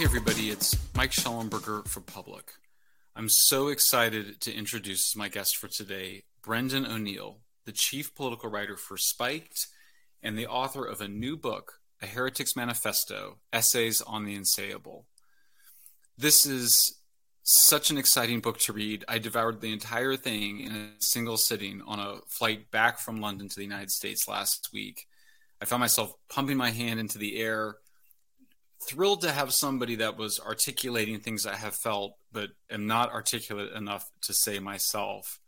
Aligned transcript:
Hey, 0.00 0.06
everybody, 0.06 0.48
it's 0.48 0.78
Mike 0.94 1.10
Shellenberger 1.10 1.86
for 1.86 2.00
Public. 2.00 2.54
I'm 3.14 3.28
so 3.28 3.68
excited 3.68 4.40
to 4.40 4.50
introduce 4.50 5.14
my 5.14 5.28
guest 5.28 5.58
for 5.58 5.68
today, 5.68 6.22
Brendan 6.42 6.86
O'Neill, 6.86 7.40
the 7.66 7.72
chief 7.72 8.14
political 8.14 8.48
writer 8.48 8.78
for 8.78 8.96
Spiked 8.96 9.66
and 10.22 10.38
the 10.38 10.46
author 10.46 10.86
of 10.86 11.02
a 11.02 11.08
new 11.08 11.36
book, 11.36 11.80
A 12.00 12.06
Heretic's 12.06 12.56
Manifesto 12.56 13.40
Essays 13.52 14.00
on 14.00 14.24
the 14.24 14.34
Unsayable. 14.34 15.04
This 16.16 16.46
is 16.46 16.98
such 17.42 17.90
an 17.90 17.98
exciting 17.98 18.40
book 18.40 18.58
to 18.60 18.72
read. 18.72 19.04
I 19.06 19.18
devoured 19.18 19.60
the 19.60 19.74
entire 19.74 20.16
thing 20.16 20.60
in 20.60 20.74
a 20.74 20.92
single 21.00 21.36
sitting 21.36 21.82
on 21.86 22.00
a 22.00 22.20
flight 22.26 22.70
back 22.70 23.00
from 23.00 23.20
London 23.20 23.50
to 23.50 23.54
the 23.54 23.64
United 23.64 23.90
States 23.90 24.26
last 24.26 24.70
week. 24.72 25.06
I 25.60 25.66
found 25.66 25.80
myself 25.80 26.14
pumping 26.30 26.56
my 26.56 26.70
hand 26.70 26.98
into 27.00 27.18
the 27.18 27.36
air, 27.36 27.76
thrilled 28.90 29.20
to 29.22 29.30
have 29.30 29.52
somebody 29.52 29.94
that 29.96 30.16
was 30.16 30.40
articulating 30.40 31.20
things 31.20 31.46
I 31.46 31.54
have 31.54 31.76
felt, 31.76 32.16
but 32.32 32.50
am 32.68 32.86
not 32.86 33.12
articulate 33.12 33.72
enough 33.72 34.10
to 34.22 34.34
say 34.34 34.58
myself, 34.58 35.38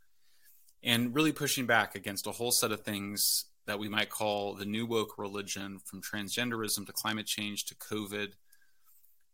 and 0.81 1.13
really 1.13 1.33
pushing 1.33 1.65
back 1.65 1.93
against 1.93 2.25
a 2.25 2.31
whole 2.31 2.51
set 2.51 2.71
of 2.71 2.81
things 2.81 3.45
that 3.65 3.79
we 3.79 3.89
might 3.89 4.09
call 4.09 4.53
the 4.53 4.65
new 4.65 4.85
woke 4.85 5.17
religion 5.17 5.79
from 5.83 6.01
transgenderism 6.01 6.85
to 6.85 6.93
climate 6.93 7.25
change 7.25 7.65
to 7.65 7.75
COVID. 7.75 8.29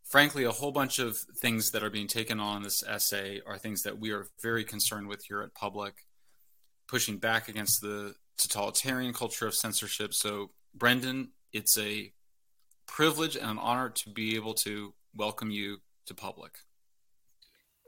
Frankly, 0.04 0.44
a 0.44 0.50
whole 0.50 0.72
bunch 0.72 0.98
of 0.98 1.16
things 1.16 1.70
that 1.70 1.84
are 1.84 1.90
being 1.90 2.08
taken 2.08 2.40
on 2.40 2.58
in 2.58 2.62
this 2.64 2.82
essay 2.82 3.40
are 3.46 3.58
things 3.58 3.82
that 3.82 3.98
we 3.98 4.10
are 4.10 4.26
very 4.42 4.64
concerned 4.64 5.06
with 5.06 5.24
here 5.26 5.42
at 5.42 5.54
Public, 5.54 5.94
pushing 6.88 7.18
back 7.18 7.48
against 7.48 7.80
the 7.80 8.14
totalitarian 8.36 9.12
culture 9.12 9.46
of 9.46 9.54
censorship. 9.54 10.14
So, 10.14 10.50
Brendan, 10.74 11.30
it's 11.52 11.78
a 11.78 12.12
privilege 12.90 13.36
and 13.36 13.50
an 13.50 13.58
honor 13.58 13.88
to 13.88 14.10
be 14.10 14.34
able 14.34 14.52
to 14.52 14.92
welcome 15.14 15.50
you 15.50 15.78
to 16.06 16.14
Public. 16.14 16.58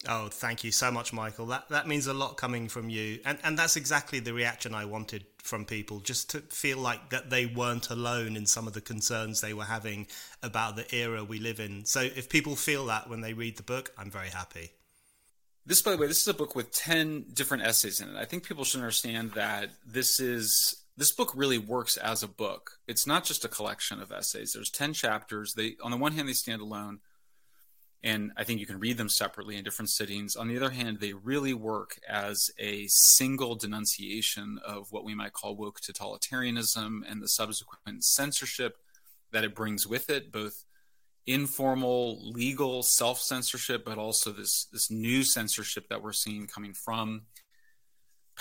Oh, 0.08 0.28
thank 0.28 0.64
you 0.64 0.72
so 0.72 0.90
much, 0.90 1.12
Michael. 1.12 1.46
That 1.46 1.68
that 1.68 1.86
means 1.86 2.06
a 2.06 2.14
lot 2.14 2.36
coming 2.36 2.68
from 2.68 2.88
you, 2.88 3.20
and 3.24 3.38
and 3.44 3.58
that's 3.58 3.76
exactly 3.76 4.20
the 4.20 4.32
reaction 4.32 4.74
I 4.74 4.84
wanted 4.84 5.26
from 5.38 5.64
people, 5.64 6.00
just 6.00 6.30
to 6.30 6.40
feel 6.40 6.78
like 6.78 7.10
that 7.10 7.30
they 7.30 7.46
weren't 7.46 7.90
alone 7.90 8.36
in 8.36 8.46
some 8.46 8.66
of 8.66 8.72
the 8.72 8.80
concerns 8.80 9.40
they 9.40 9.54
were 9.54 9.64
having 9.64 10.06
about 10.42 10.76
the 10.76 10.92
era 10.94 11.22
we 11.22 11.38
live 11.38 11.60
in. 11.60 11.84
So 11.84 12.00
if 12.00 12.28
people 12.28 12.56
feel 12.56 12.86
that 12.86 13.08
when 13.08 13.20
they 13.20 13.32
read 13.32 13.56
the 13.56 13.62
book, 13.62 13.92
I'm 13.96 14.10
very 14.10 14.30
happy. 14.30 14.70
This, 15.64 15.82
by 15.82 15.92
the 15.92 15.98
way, 15.98 16.08
this 16.08 16.22
is 16.22 16.28
a 16.28 16.34
book 16.34 16.56
with 16.56 16.72
ten 16.72 17.26
different 17.32 17.62
essays 17.62 18.00
in 18.00 18.08
it. 18.08 18.16
I 18.16 18.24
think 18.24 18.44
people 18.44 18.64
should 18.64 18.80
understand 18.80 19.32
that 19.32 19.70
this 19.86 20.18
is 20.18 20.81
this 20.96 21.10
book 21.10 21.32
really 21.34 21.58
works 21.58 21.96
as 21.96 22.22
a 22.22 22.28
book. 22.28 22.78
It's 22.86 23.06
not 23.06 23.24
just 23.24 23.44
a 23.44 23.48
collection 23.48 24.00
of 24.00 24.12
essays. 24.12 24.52
There's 24.52 24.70
ten 24.70 24.92
chapters. 24.92 25.54
They, 25.54 25.76
on 25.82 25.90
the 25.90 25.96
one 25.96 26.12
hand, 26.12 26.28
they 26.28 26.34
stand 26.34 26.60
alone 26.60 27.00
and 28.04 28.32
I 28.36 28.44
think 28.44 28.58
you 28.58 28.66
can 28.66 28.80
read 28.80 28.96
them 28.96 29.08
separately 29.08 29.56
in 29.56 29.64
different 29.64 29.88
sittings. 29.88 30.34
On 30.34 30.48
the 30.48 30.56
other 30.56 30.70
hand, 30.70 30.98
they 30.98 31.12
really 31.12 31.54
work 31.54 32.00
as 32.08 32.50
a 32.58 32.86
single 32.88 33.54
denunciation 33.54 34.58
of 34.66 34.90
what 34.90 35.04
we 35.04 35.14
might 35.14 35.32
call 35.32 35.54
woke 35.54 35.80
totalitarianism 35.80 37.02
and 37.08 37.22
the 37.22 37.28
subsequent 37.28 38.02
censorship 38.02 38.78
that 39.30 39.44
it 39.44 39.54
brings 39.54 39.86
with 39.86 40.10
it, 40.10 40.32
both 40.32 40.64
informal, 41.26 42.18
legal 42.32 42.82
self 42.82 43.20
censorship, 43.20 43.84
but 43.84 43.98
also 43.98 44.32
this, 44.32 44.64
this 44.72 44.90
new 44.90 45.22
censorship 45.22 45.88
that 45.88 46.02
we're 46.02 46.12
seeing 46.12 46.48
coming 46.48 46.74
from 46.74 47.22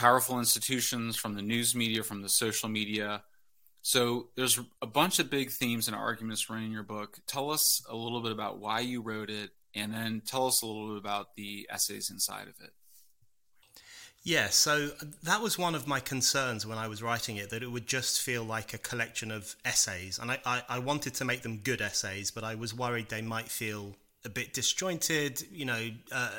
powerful 0.02 0.40
institutions, 0.40 1.16
from 1.16 1.36
the 1.36 1.44
news 1.44 1.76
media, 1.76 2.02
from 2.02 2.24
the 2.24 2.30
social 2.30 2.68
media. 2.68 3.22
So 3.84 4.30
there's 4.36 4.60
a 4.82 4.88
bunch 4.88 5.20
of 5.20 5.30
big 5.30 5.52
themes 5.52 5.88
and 5.88 5.96
arguments 5.96 6.50
running 6.50 6.72
your 6.72 6.82
book. 6.82 7.20
Tell 7.28 7.52
us 7.52 7.84
a 7.88 7.96
little 7.96 8.20
bit 8.20 8.32
about 8.32 8.58
why 8.58 8.80
you 8.80 9.02
wrote 9.02 9.30
it, 9.30 9.52
and 9.76 9.94
then 9.94 10.24
tell 10.26 10.48
us 10.48 10.64
a 10.64 10.66
little 10.66 10.90
bit 10.90 10.98
about 10.98 11.36
the 11.36 11.68
essays 11.70 12.10
inside 12.10 12.48
of 12.48 12.56
it. 12.64 12.74
Yeah, 14.24 14.50
so 14.50 14.90
that 15.22 15.42
was 15.42 15.60
one 15.60 15.76
of 15.76 15.88
my 15.88 16.00
concerns 16.00 16.66
when 16.66 16.80
I 16.80 16.88
was 16.88 17.04
writing 17.04 17.38
it, 17.38 17.52
that 17.52 17.62
it 17.62 17.72
would 17.72 17.86
just 17.86 18.22
feel 18.22 18.44
like 18.44 18.74
a 18.74 18.80
collection 18.80 19.30
of 19.30 19.56
essays. 19.66 20.18
And 20.18 20.32
I, 20.32 20.40
I, 20.46 20.64
I 20.68 20.80
wanted 20.80 21.14
to 21.16 21.26
make 21.26 21.44
them 21.44 21.58
good 21.64 21.82
essays, 21.82 22.32
but 22.32 22.44
I 22.44 22.56
was 22.56 22.74
worried 22.74 23.10
they 23.10 23.22
might 23.22 23.50
feel 23.50 23.96
a 24.26 24.30
bit 24.30 24.54
disjointed, 24.54 25.44
you 25.52 25.66
know, 25.66 25.90
uh, 26.12 26.32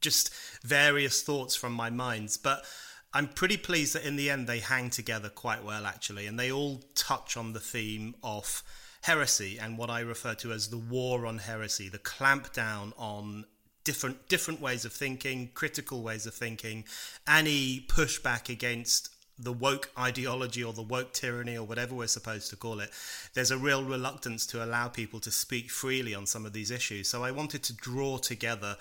just 0.00 0.30
various 0.62 1.22
thoughts 1.22 1.54
from 1.54 1.72
my 1.72 1.90
minds. 1.90 2.38
But 2.38 2.64
I'm 3.12 3.28
pretty 3.28 3.56
pleased 3.56 3.94
that 3.94 4.04
in 4.04 4.16
the 4.16 4.30
end 4.30 4.46
they 4.46 4.60
hang 4.60 4.90
together 4.90 5.28
quite 5.28 5.64
well, 5.64 5.84
actually, 5.84 6.26
and 6.26 6.38
they 6.38 6.52
all 6.52 6.82
touch 6.94 7.36
on 7.36 7.52
the 7.52 7.60
theme 7.60 8.14
of 8.22 8.62
heresy 9.02 9.58
and 9.58 9.78
what 9.78 9.90
I 9.90 10.00
refer 10.00 10.34
to 10.34 10.52
as 10.52 10.68
the 10.68 10.78
war 10.78 11.26
on 11.26 11.38
heresy, 11.38 11.88
the 11.88 11.98
clampdown 11.98 12.92
on 12.96 13.46
different 13.82 14.28
different 14.28 14.60
ways 14.60 14.84
of 14.84 14.92
thinking, 14.92 15.50
critical 15.54 16.02
ways 16.02 16.26
of 16.26 16.34
thinking, 16.34 16.84
any 17.26 17.84
pushback 17.88 18.48
against 18.48 19.10
the 19.42 19.52
woke 19.52 19.90
ideology 19.98 20.62
or 20.62 20.74
the 20.74 20.82
woke 20.82 21.14
tyranny 21.14 21.56
or 21.56 21.66
whatever 21.66 21.94
we're 21.94 22.06
supposed 22.06 22.50
to 22.50 22.56
call 22.56 22.78
it, 22.78 22.90
there's 23.34 23.50
a 23.50 23.56
real 23.56 23.82
reluctance 23.82 24.46
to 24.46 24.62
allow 24.62 24.86
people 24.86 25.18
to 25.18 25.30
speak 25.30 25.70
freely 25.70 26.14
on 26.14 26.26
some 26.26 26.44
of 26.44 26.52
these 26.52 26.70
issues. 26.70 27.08
So 27.08 27.24
I 27.24 27.30
wanted 27.30 27.62
to 27.64 27.72
draw 27.72 28.18
together 28.18 28.76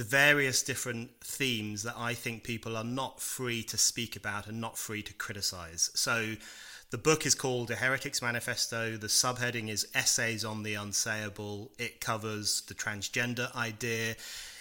the 0.00 0.04
various 0.04 0.62
different 0.62 1.10
themes 1.20 1.82
that 1.82 1.94
I 1.94 2.14
think 2.14 2.42
people 2.42 2.74
are 2.74 2.82
not 2.82 3.20
free 3.20 3.62
to 3.64 3.76
speak 3.76 4.16
about 4.16 4.46
and 4.46 4.58
not 4.58 4.78
free 4.78 5.02
to 5.02 5.12
criticize. 5.12 5.90
So 5.92 6.36
the 6.88 6.96
book 6.96 7.26
is 7.26 7.34
called 7.34 7.70
A 7.70 7.74
Heretic's 7.76 8.22
Manifesto. 8.22 8.96
The 8.96 9.08
subheading 9.08 9.68
is 9.68 9.86
Essays 9.94 10.42
on 10.42 10.62
the 10.62 10.72
Unsayable. 10.72 11.68
It 11.78 12.00
covers 12.00 12.62
the 12.62 12.72
transgender 12.72 13.54
idea, 13.54 14.16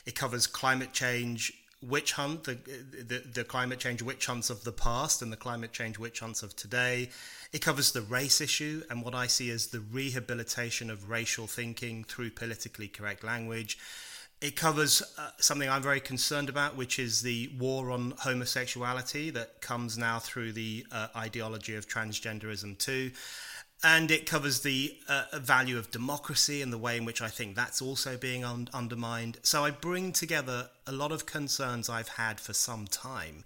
it 0.06 0.14
covers 0.14 0.46
climate 0.46 0.92
change, 0.92 1.54
witch 1.82 2.12
hunt, 2.12 2.44
the, 2.44 2.56
the, 2.56 3.24
the, 3.34 3.46
climate 3.46 3.80
change 3.80 4.02
witch 4.02 4.26
hunts 4.26 4.50
of 4.50 4.66
the 4.66 4.74
past 4.74 5.22
and 5.22 5.32
the 5.32 5.38
climate 5.38 5.72
change 5.72 5.98
witch 5.98 6.20
hunts 6.20 6.44
of 6.44 6.54
today. 6.58 7.12
It 7.54 7.62
covers 7.62 7.94
the 7.94 8.02
race 8.02 8.42
issue 8.42 8.84
and 8.90 9.06
what 9.06 9.16
I 9.16 9.28
see 9.28 9.52
as 9.52 9.68
the 9.68 9.80
rehabilitation 9.80 10.90
of 10.90 11.10
racial 11.10 11.48
thinking 11.48 12.04
through 12.04 12.32
politically 12.32 12.90
correct 12.90 13.24
language. 13.24 13.78
It 14.42 14.56
covers 14.56 15.02
uh, 15.18 15.32
something 15.38 15.70
I'm 15.70 15.84
very 15.84 16.00
concerned 16.00 16.48
about, 16.48 16.78
which 16.78 16.98
is 16.98 17.22
the 17.22 17.52
war 17.58 17.92
on 17.92 18.14
homosexuality 18.20 19.32
that 19.32 19.60
comes 19.60 19.98
now 19.98 20.20
through 20.20 20.54
the 20.54 20.86
uh, 20.92 21.08
ideology 21.16 21.76
of 21.76 21.90
transgenderism, 21.90 22.78
too. 22.78 23.12
And 23.84 24.12
it 24.12 24.26
covers 24.26 24.62
the 24.62 24.98
uh, 25.08 25.40
value 25.40 25.78
of 25.78 25.92
democracy 25.92 26.62
and 26.62 26.72
the 26.72 26.78
way 26.78 26.98
in 26.98 27.06
which 27.06 27.22
I 27.22 27.30
think 27.30 27.56
that's 27.56 27.82
also 27.82 28.18
being 28.18 28.44
un- 28.44 28.70
undermined. 28.74 29.40
So 29.44 29.64
I 29.64 29.72
bring 29.72 30.12
together 30.12 30.70
a 30.86 30.92
lot 30.92 31.12
of 31.12 31.26
concerns 31.26 31.90
I've 31.90 32.10
had 32.10 32.40
for 32.40 32.54
some 32.54 32.88
time 32.88 33.44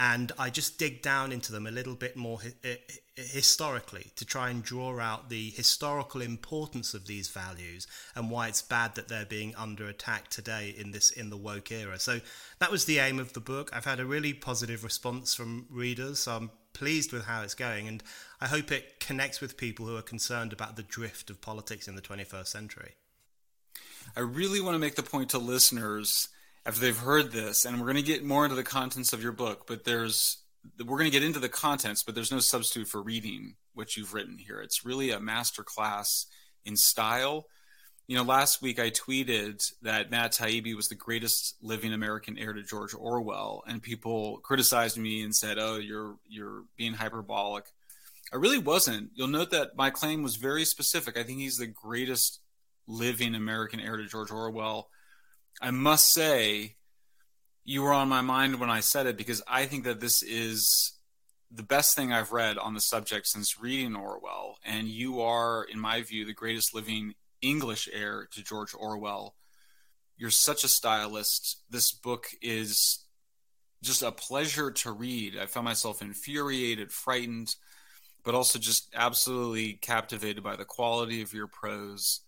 and 0.00 0.32
I 0.38 0.48
just 0.48 0.78
dig 0.78 1.02
down 1.02 1.30
into 1.30 1.52
them 1.52 1.66
a 1.66 1.70
little 1.70 1.94
bit 1.94 2.16
more 2.16 2.40
hi- 2.40 2.78
historically 3.14 4.06
to 4.16 4.24
try 4.24 4.48
and 4.48 4.62
draw 4.62 4.98
out 4.98 5.28
the 5.28 5.50
historical 5.50 6.22
importance 6.22 6.94
of 6.94 7.06
these 7.06 7.28
values 7.28 7.86
and 8.16 8.30
why 8.30 8.48
it's 8.48 8.62
bad 8.62 8.94
that 8.94 9.08
they're 9.08 9.26
being 9.26 9.54
under 9.56 9.86
attack 9.86 10.28
today 10.28 10.74
in 10.74 10.92
this 10.92 11.10
in 11.10 11.28
the 11.28 11.36
woke 11.36 11.70
era. 11.70 11.98
So 11.98 12.20
that 12.60 12.70
was 12.70 12.86
the 12.86 12.98
aim 12.98 13.18
of 13.18 13.34
the 13.34 13.40
book. 13.40 13.68
I've 13.74 13.84
had 13.84 14.00
a 14.00 14.06
really 14.06 14.32
positive 14.32 14.84
response 14.84 15.34
from 15.34 15.66
readers, 15.68 16.20
so 16.20 16.34
I'm 16.34 16.50
pleased 16.72 17.12
with 17.12 17.26
how 17.26 17.42
it's 17.42 17.54
going 17.54 17.86
and 17.86 18.02
I 18.40 18.46
hope 18.46 18.72
it 18.72 19.00
connects 19.00 19.42
with 19.42 19.58
people 19.58 19.84
who 19.84 19.98
are 19.98 20.02
concerned 20.02 20.54
about 20.54 20.76
the 20.76 20.82
drift 20.82 21.28
of 21.28 21.42
politics 21.42 21.86
in 21.86 21.94
the 21.94 22.00
21st 22.00 22.46
century. 22.46 22.92
I 24.16 24.20
really 24.20 24.62
want 24.62 24.76
to 24.76 24.78
make 24.78 24.94
the 24.94 25.02
point 25.02 25.28
to 25.30 25.38
listeners 25.38 26.30
after 26.66 26.80
they've 26.80 26.96
heard 26.96 27.32
this, 27.32 27.64
and 27.64 27.78
we're 27.78 27.86
going 27.86 27.96
to 27.96 28.02
get 28.02 28.24
more 28.24 28.44
into 28.44 28.56
the 28.56 28.62
contents 28.62 29.12
of 29.12 29.22
your 29.22 29.32
book, 29.32 29.66
but 29.66 29.84
there's 29.84 30.38
we're 30.78 30.98
going 30.98 31.10
to 31.10 31.18
get 31.18 31.24
into 31.24 31.38
the 31.38 31.48
contents, 31.48 32.02
but 32.02 32.14
there's 32.14 32.32
no 32.32 32.38
substitute 32.38 32.88
for 32.88 33.00
reading 33.00 33.54
what 33.72 33.96
you've 33.96 34.12
written 34.12 34.36
here. 34.38 34.60
It's 34.60 34.84
really 34.84 35.10
a 35.10 35.20
master 35.20 35.62
class 35.62 36.26
in 36.66 36.76
style. 36.76 37.46
You 38.06 38.16
know, 38.16 38.24
last 38.24 38.60
week 38.60 38.78
I 38.78 38.90
tweeted 38.90 39.64
that 39.82 40.10
Matt 40.10 40.32
Taibbi 40.32 40.74
was 40.74 40.88
the 40.88 40.96
greatest 40.96 41.54
living 41.62 41.92
American 41.92 42.36
heir 42.36 42.52
to 42.52 42.62
George 42.62 42.92
Orwell, 42.92 43.62
and 43.66 43.80
people 43.82 44.38
criticized 44.38 44.98
me 44.98 45.22
and 45.22 45.34
said, 45.34 45.58
"Oh, 45.58 45.76
you're 45.76 46.16
you're 46.28 46.64
being 46.76 46.94
hyperbolic." 46.94 47.66
I 48.32 48.36
really 48.36 48.58
wasn't. 48.58 49.10
You'll 49.14 49.28
note 49.28 49.50
that 49.50 49.76
my 49.76 49.90
claim 49.90 50.22
was 50.22 50.36
very 50.36 50.64
specific. 50.64 51.16
I 51.16 51.22
think 51.22 51.38
he's 51.38 51.56
the 51.56 51.66
greatest 51.66 52.40
living 52.86 53.34
American 53.34 53.80
heir 53.80 53.96
to 53.96 54.06
George 54.06 54.30
Orwell 54.30 54.88
I 55.60 55.70
must 55.70 56.12
say, 56.12 56.76
you 57.64 57.82
were 57.82 57.92
on 57.92 58.08
my 58.08 58.22
mind 58.22 58.58
when 58.58 58.70
I 58.70 58.80
said 58.80 59.06
it 59.06 59.16
because 59.16 59.42
I 59.46 59.66
think 59.66 59.84
that 59.84 60.00
this 60.00 60.22
is 60.22 60.92
the 61.50 61.62
best 61.62 61.94
thing 61.94 62.12
I've 62.12 62.32
read 62.32 62.56
on 62.56 62.74
the 62.74 62.80
subject 62.80 63.26
since 63.26 63.60
reading 63.60 63.94
Orwell. 63.94 64.56
And 64.64 64.88
you 64.88 65.20
are, 65.20 65.64
in 65.64 65.78
my 65.78 66.02
view, 66.02 66.24
the 66.24 66.32
greatest 66.32 66.74
living 66.74 67.14
English 67.42 67.88
heir 67.92 68.26
to 68.32 68.42
George 68.42 68.74
Orwell. 68.74 69.34
You're 70.16 70.30
such 70.30 70.64
a 70.64 70.68
stylist. 70.68 71.62
This 71.68 71.92
book 71.92 72.28
is 72.40 73.04
just 73.82 74.02
a 74.02 74.12
pleasure 74.12 74.70
to 74.70 74.92
read. 74.92 75.38
I 75.38 75.46
found 75.46 75.64
myself 75.64 76.02
infuriated, 76.02 76.92
frightened, 76.92 77.54
but 78.24 78.34
also 78.34 78.58
just 78.58 78.88
absolutely 78.94 79.74
captivated 79.74 80.42
by 80.42 80.56
the 80.56 80.64
quality 80.64 81.22
of 81.22 81.32
your 81.32 81.46
prose 81.46 82.20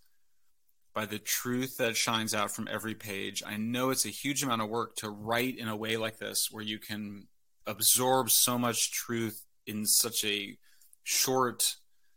by 0.93 1.05
the 1.05 1.19
truth 1.19 1.77
that 1.77 1.97
shines 1.97 2.33
out 2.33 2.51
from 2.51 2.67
every 2.71 2.93
page. 2.93 3.41
I 3.45 3.57
know 3.57 3.89
it's 3.89 4.05
a 4.05 4.09
huge 4.09 4.43
amount 4.43 4.61
of 4.61 4.69
work 4.69 4.95
to 4.97 5.09
write 5.09 5.57
in 5.57 5.67
a 5.67 5.75
way 5.75 5.97
like 5.97 6.17
this 6.17 6.49
where 6.51 6.63
you 6.63 6.77
can 6.77 7.27
absorb 7.65 8.29
so 8.29 8.57
much 8.57 8.91
truth 8.91 9.45
in 9.65 9.85
such 9.85 10.23
a 10.23 10.57
short 11.03 11.75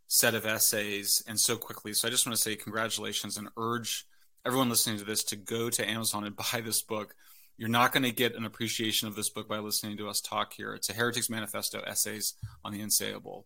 set 0.09 0.35
of 0.35 0.47
essays 0.47 1.23
and 1.27 1.41
so 1.41 1.57
quickly. 1.57 1.93
So 1.93 2.07
I 2.07 2.11
just 2.11 2.27
want 2.27 2.37
to 2.37 2.43
say 2.43 2.55
congratulations 2.57 3.37
and 3.37 3.49
urge 3.57 4.07
everyone 4.45 4.69
listening 4.69 4.99
to 4.99 5.05
this 5.05 5.25
to 5.25 5.37
go 5.37 5.71
to 5.71 5.89
Amazon 5.89 6.25
and 6.25 6.37
buy 6.53 6.61
this 6.63 6.83
book. 6.83 7.15
You're 7.57 7.69
not 7.69 7.93
going 7.93 8.03
to 8.03 8.13
get 8.13 8.35
an 8.35 8.45
appreciation 8.45 9.09
of 9.09 9.17
this 9.17 9.31
book 9.31 9.49
by 9.49 9.59
listening 9.59 9.97
to 9.97 10.09
us 10.09 10.21
talk 10.21 10.53
here. 10.53 10.75
It's 10.75 10.91
a 10.91 10.93
Heretics 10.93 11.31
Manifesto 11.31 11.81
essays 11.81 12.35
on 12.63 12.73
the 12.73 12.81
unsayable. 12.81 13.45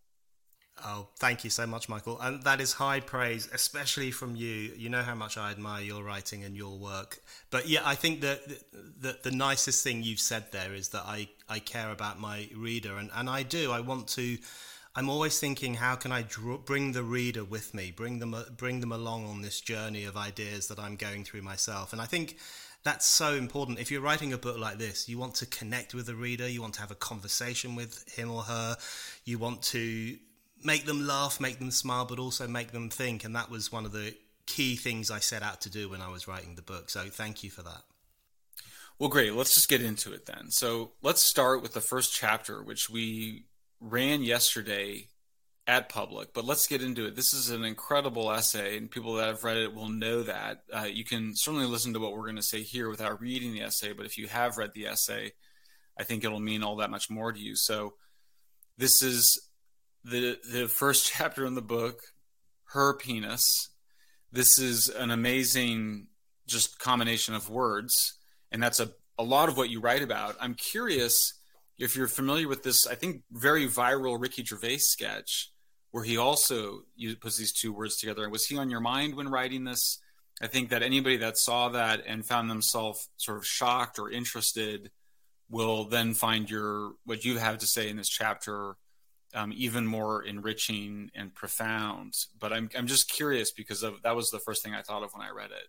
Oh, 0.84 1.08
thank 1.16 1.44
you 1.44 1.50
so 1.50 1.66
much, 1.66 1.88
Michael. 1.88 2.18
And 2.20 2.42
that 2.44 2.60
is 2.60 2.74
high 2.74 3.00
praise, 3.00 3.48
especially 3.52 4.10
from 4.10 4.36
you. 4.36 4.72
You 4.76 4.88
know 4.88 5.02
how 5.02 5.14
much 5.14 5.36
I 5.36 5.50
admire 5.50 5.82
your 5.82 6.02
writing 6.02 6.44
and 6.44 6.56
your 6.56 6.78
work. 6.78 7.20
But 7.50 7.68
yeah, 7.68 7.80
I 7.84 7.94
think 7.94 8.20
that 8.22 8.48
the, 8.48 8.58
the, 9.00 9.18
the 9.24 9.30
nicest 9.30 9.84
thing 9.84 10.02
you've 10.02 10.20
said 10.20 10.52
there 10.52 10.74
is 10.74 10.88
that 10.88 11.04
I, 11.06 11.28
I 11.48 11.58
care 11.58 11.90
about 11.90 12.20
my 12.20 12.48
reader. 12.54 12.96
And, 12.96 13.10
and 13.14 13.28
I 13.28 13.42
do. 13.42 13.72
I 13.72 13.80
want 13.80 14.08
to. 14.08 14.38
I'm 14.96 15.08
always 15.08 15.38
thinking, 15.38 15.74
how 15.74 15.94
can 15.94 16.10
I 16.10 16.22
draw, 16.22 16.58
bring 16.58 16.92
the 16.92 17.04
reader 17.04 17.44
with 17.44 17.74
me, 17.74 17.92
bring 17.94 18.18
them, 18.18 18.34
bring 18.56 18.80
them 18.80 18.90
along 18.90 19.26
on 19.26 19.40
this 19.40 19.60
journey 19.60 20.04
of 20.04 20.16
ideas 20.16 20.66
that 20.66 20.80
I'm 20.80 20.96
going 20.96 21.24
through 21.24 21.42
myself. 21.42 21.92
And 21.92 22.02
I 22.02 22.06
think 22.06 22.38
that's 22.82 23.06
so 23.06 23.34
important. 23.34 23.78
If 23.78 23.90
you're 23.90 24.00
writing 24.00 24.32
a 24.32 24.38
book 24.38 24.58
like 24.58 24.78
this, 24.78 25.08
you 25.08 25.18
want 25.18 25.34
to 25.36 25.46
connect 25.46 25.94
with 25.94 26.06
the 26.06 26.14
reader, 26.14 26.48
you 26.48 26.62
want 26.62 26.74
to 26.74 26.80
have 26.80 26.90
a 26.90 26.96
conversation 26.96 27.76
with 27.76 28.08
him 28.10 28.30
or 28.30 28.42
her, 28.42 28.76
you 29.24 29.38
want 29.38 29.62
to 29.64 30.16
make 30.62 30.86
them 30.86 31.06
laugh, 31.06 31.40
make 31.40 31.58
them 31.58 31.70
smile, 31.70 32.04
but 32.04 32.18
also 32.18 32.46
make 32.46 32.72
them 32.72 32.90
think. 32.90 33.24
And 33.24 33.34
that 33.36 33.50
was 33.50 33.72
one 33.72 33.84
of 33.84 33.92
the 33.92 34.14
key 34.46 34.76
things 34.76 35.10
I 35.10 35.20
set 35.20 35.42
out 35.42 35.60
to 35.62 35.70
do 35.70 35.88
when 35.88 36.00
I 36.00 36.08
was 36.08 36.26
writing 36.26 36.54
the 36.54 36.62
book. 36.62 36.90
So 36.90 37.04
thank 37.04 37.42
you 37.44 37.50
for 37.50 37.62
that. 37.62 37.82
Well, 38.98 39.08
great. 39.08 39.34
Let's 39.34 39.54
just 39.54 39.68
get 39.68 39.82
into 39.82 40.12
it 40.12 40.26
then. 40.26 40.50
So 40.50 40.92
let's 41.02 41.22
start 41.22 41.62
with 41.62 41.72
the 41.72 41.80
first 41.80 42.14
chapter, 42.14 42.62
which 42.62 42.90
we 42.90 43.46
ran 43.80 44.22
yesterday 44.22 45.08
at 45.66 45.88
Public. 45.88 46.34
But 46.34 46.44
let's 46.44 46.66
get 46.66 46.82
into 46.82 47.06
it. 47.06 47.16
This 47.16 47.32
is 47.32 47.48
an 47.48 47.64
incredible 47.64 48.30
essay, 48.30 48.76
and 48.76 48.90
people 48.90 49.14
that 49.14 49.28
have 49.28 49.44
read 49.44 49.56
it 49.56 49.74
will 49.74 49.88
know 49.88 50.22
that. 50.24 50.64
Uh, 50.70 50.82
you 50.82 51.04
can 51.04 51.34
certainly 51.34 51.66
listen 51.66 51.94
to 51.94 52.00
what 52.00 52.12
we're 52.12 52.24
going 52.24 52.36
to 52.36 52.42
say 52.42 52.62
here 52.62 52.90
without 52.90 53.20
reading 53.20 53.54
the 53.54 53.62
essay, 53.62 53.92
but 53.92 54.04
if 54.04 54.18
you 54.18 54.26
have 54.26 54.58
read 54.58 54.72
the 54.74 54.86
essay, 54.86 55.32
I 55.98 56.04
think 56.04 56.24
it'll 56.24 56.40
mean 56.40 56.62
all 56.62 56.76
that 56.76 56.90
much 56.90 57.08
more 57.08 57.32
to 57.32 57.38
you. 57.38 57.56
So 57.56 57.94
this 58.76 59.02
is 59.02 59.49
the 60.04 60.38
the 60.50 60.68
first 60.68 61.10
chapter 61.12 61.44
in 61.44 61.54
the 61.54 61.62
book, 61.62 62.00
her 62.66 62.94
penis. 62.94 63.70
This 64.32 64.58
is 64.58 64.88
an 64.88 65.10
amazing 65.10 66.06
just 66.46 66.78
combination 66.78 67.34
of 67.34 67.50
words, 67.50 68.14
and 68.52 68.62
that's 68.62 68.80
a 68.80 68.90
a 69.18 69.24
lot 69.24 69.48
of 69.48 69.56
what 69.56 69.68
you 69.68 69.80
write 69.80 70.02
about. 70.02 70.36
I'm 70.40 70.54
curious 70.54 71.34
if 71.78 71.94
you're 71.94 72.08
familiar 72.08 72.48
with 72.48 72.62
this. 72.62 72.86
I 72.86 72.94
think 72.94 73.22
very 73.30 73.66
viral 73.66 74.20
Ricky 74.20 74.44
Gervais 74.44 74.78
sketch 74.78 75.50
where 75.90 76.04
he 76.04 76.16
also 76.16 76.82
puts 77.20 77.36
these 77.36 77.52
two 77.52 77.72
words 77.72 77.96
together. 77.96 78.28
Was 78.28 78.46
he 78.46 78.56
on 78.56 78.70
your 78.70 78.80
mind 78.80 79.14
when 79.14 79.28
writing 79.28 79.64
this? 79.64 79.98
I 80.40 80.46
think 80.46 80.70
that 80.70 80.82
anybody 80.82 81.18
that 81.18 81.36
saw 81.36 81.68
that 81.70 82.04
and 82.06 82.24
found 82.24 82.48
themselves 82.48 83.08
sort 83.16 83.38
of 83.38 83.46
shocked 83.46 83.98
or 83.98 84.10
interested 84.10 84.90
will 85.50 85.84
then 85.84 86.14
find 86.14 86.48
your 86.48 86.92
what 87.04 87.24
you 87.24 87.38
have 87.38 87.58
to 87.58 87.66
say 87.66 87.90
in 87.90 87.96
this 87.96 88.08
chapter 88.08 88.76
um, 89.34 89.52
even 89.54 89.86
more 89.86 90.22
enriching 90.22 91.10
and 91.14 91.34
profound. 91.34 92.14
But 92.38 92.52
I'm 92.52 92.70
I'm 92.76 92.86
just 92.86 93.10
curious 93.10 93.50
because 93.50 93.82
of 93.82 94.02
that 94.02 94.16
was 94.16 94.30
the 94.30 94.38
first 94.38 94.62
thing 94.62 94.74
I 94.74 94.82
thought 94.82 95.02
of 95.02 95.12
when 95.12 95.26
I 95.26 95.30
read 95.30 95.50
it. 95.50 95.68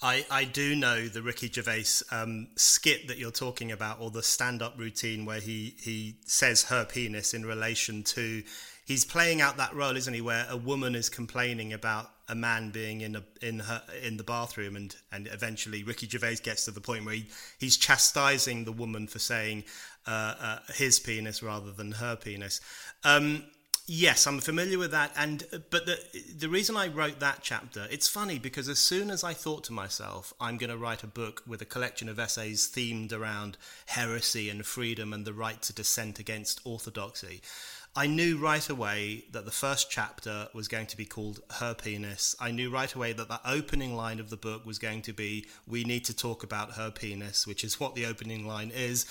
I, 0.00 0.24
I 0.30 0.44
do 0.44 0.76
know 0.76 1.08
the 1.08 1.22
Ricky 1.22 1.48
Gervais 1.48 2.04
um, 2.12 2.48
skit 2.56 3.08
that 3.08 3.18
you're 3.18 3.32
talking 3.32 3.72
about, 3.72 4.00
or 4.00 4.10
the 4.10 4.22
stand-up 4.22 4.78
routine 4.78 5.24
where 5.24 5.40
he 5.40 5.74
he 5.80 6.18
says 6.24 6.64
her 6.64 6.84
penis 6.84 7.34
in 7.34 7.44
relation 7.44 8.04
to 8.04 8.44
he's 8.84 9.04
playing 9.04 9.40
out 9.40 9.56
that 9.56 9.74
role, 9.74 9.96
isn't 9.96 10.14
he? 10.14 10.20
Where 10.20 10.46
a 10.48 10.56
woman 10.56 10.94
is 10.94 11.08
complaining 11.08 11.72
about 11.72 12.10
a 12.28 12.34
man 12.34 12.70
being 12.70 13.00
in 13.00 13.16
a 13.16 13.24
in 13.42 13.58
her 13.60 13.82
in 14.02 14.18
the 14.18 14.24
bathroom, 14.24 14.76
and 14.76 14.94
and 15.10 15.26
eventually 15.32 15.82
Ricky 15.82 16.08
Gervais 16.08 16.36
gets 16.44 16.64
to 16.66 16.70
the 16.70 16.80
point 16.80 17.04
where 17.04 17.14
he, 17.14 17.28
he's 17.58 17.76
chastising 17.76 18.64
the 18.64 18.72
woman 18.72 19.08
for 19.08 19.18
saying 19.18 19.64
uh, 20.08 20.34
uh, 20.40 20.58
his 20.74 20.98
penis 20.98 21.42
rather 21.42 21.70
than 21.70 21.92
her 21.92 22.16
penis. 22.16 22.62
Um, 23.04 23.44
yes, 23.86 24.26
I'm 24.26 24.40
familiar 24.40 24.78
with 24.78 24.90
that, 24.92 25.12
and 25.16 25.44
but 25.70 25.84
the 25.84 25.98
the 26.34 26.48
reason 26.48 26.78
I 26.78 26.88
wrote 26.88 27.20
that 27.20 27.40
chapter, 27.42 27.86
it's 27.90 28.08
funny 28.08 28.38
because 28.38 28.70
as 28.70 28.78
soon 28.78 29.10
as 29.10 29.22
I 29.22 29.34
thought 29.34 29.64
to 29.64 29.72
myself, 29.74 30.32
I'm 30.40 30.56
going 30.56 30.70
to 30.70 30.78
write 30.78 31.02
a 31.02 31.06
book 31.06 31.42
with 31.46 31.60
a 31.60 31.66
collection 31.66 32.08
of 32.08 32.18
essays 32.18 32.72
themed 32.74 33.12
around 33.12 33.58
heresy 33.86 34.48
and 34.48 34.64
freedom 34.64 35.12
and 35.12 35.26
the 35.26 35.34
right 35.34 35.60
to 35.62 35.74
dissent 35.74 36.18
against 36.18 36.62
orthodoxy. 36.64 37.42
I 37.94 38.06
knew 38.06 38.38
right 38.38 38.68
away 38.68 39.24
that 39.32 39.44
the 39.44 39.50
first 39.50 39.90
chapter 39.90 40.48
was 40.54 40.68
going 40.68 40.86
to 40.86 40.96
be 40.96 41.04
called 41.04 41.40
Her 41.54 41.74
Penis. 41.74 42.36
I 42.38 42.52
knew 42.52 42.70
right 42.70 42.94
away 42.94 43.12
that 43.12 43.28
the 43.28 43.40
opening 43.44 43.96
line 43.96 44.20
of 44.20 44.30
the 44.30 44.36
book 44.36 44.64
was 44.64 44.78
going 44.78 45.02
to 45.02 45.12
be 45.12 45.46
We 45.66 45.84
need 45.84 46.04
to 46.04 46.16
talk 46.16 46.44
about 46.44 46.72
her 46.72 46.90
penis, 46.90 47.46
which 47.46 47.64
is 47.64 47.80
what 47.80 47.94
the 47.94 48.06
opening 48.06 48.46
line 48.46 48.70
is. 48.72 49.04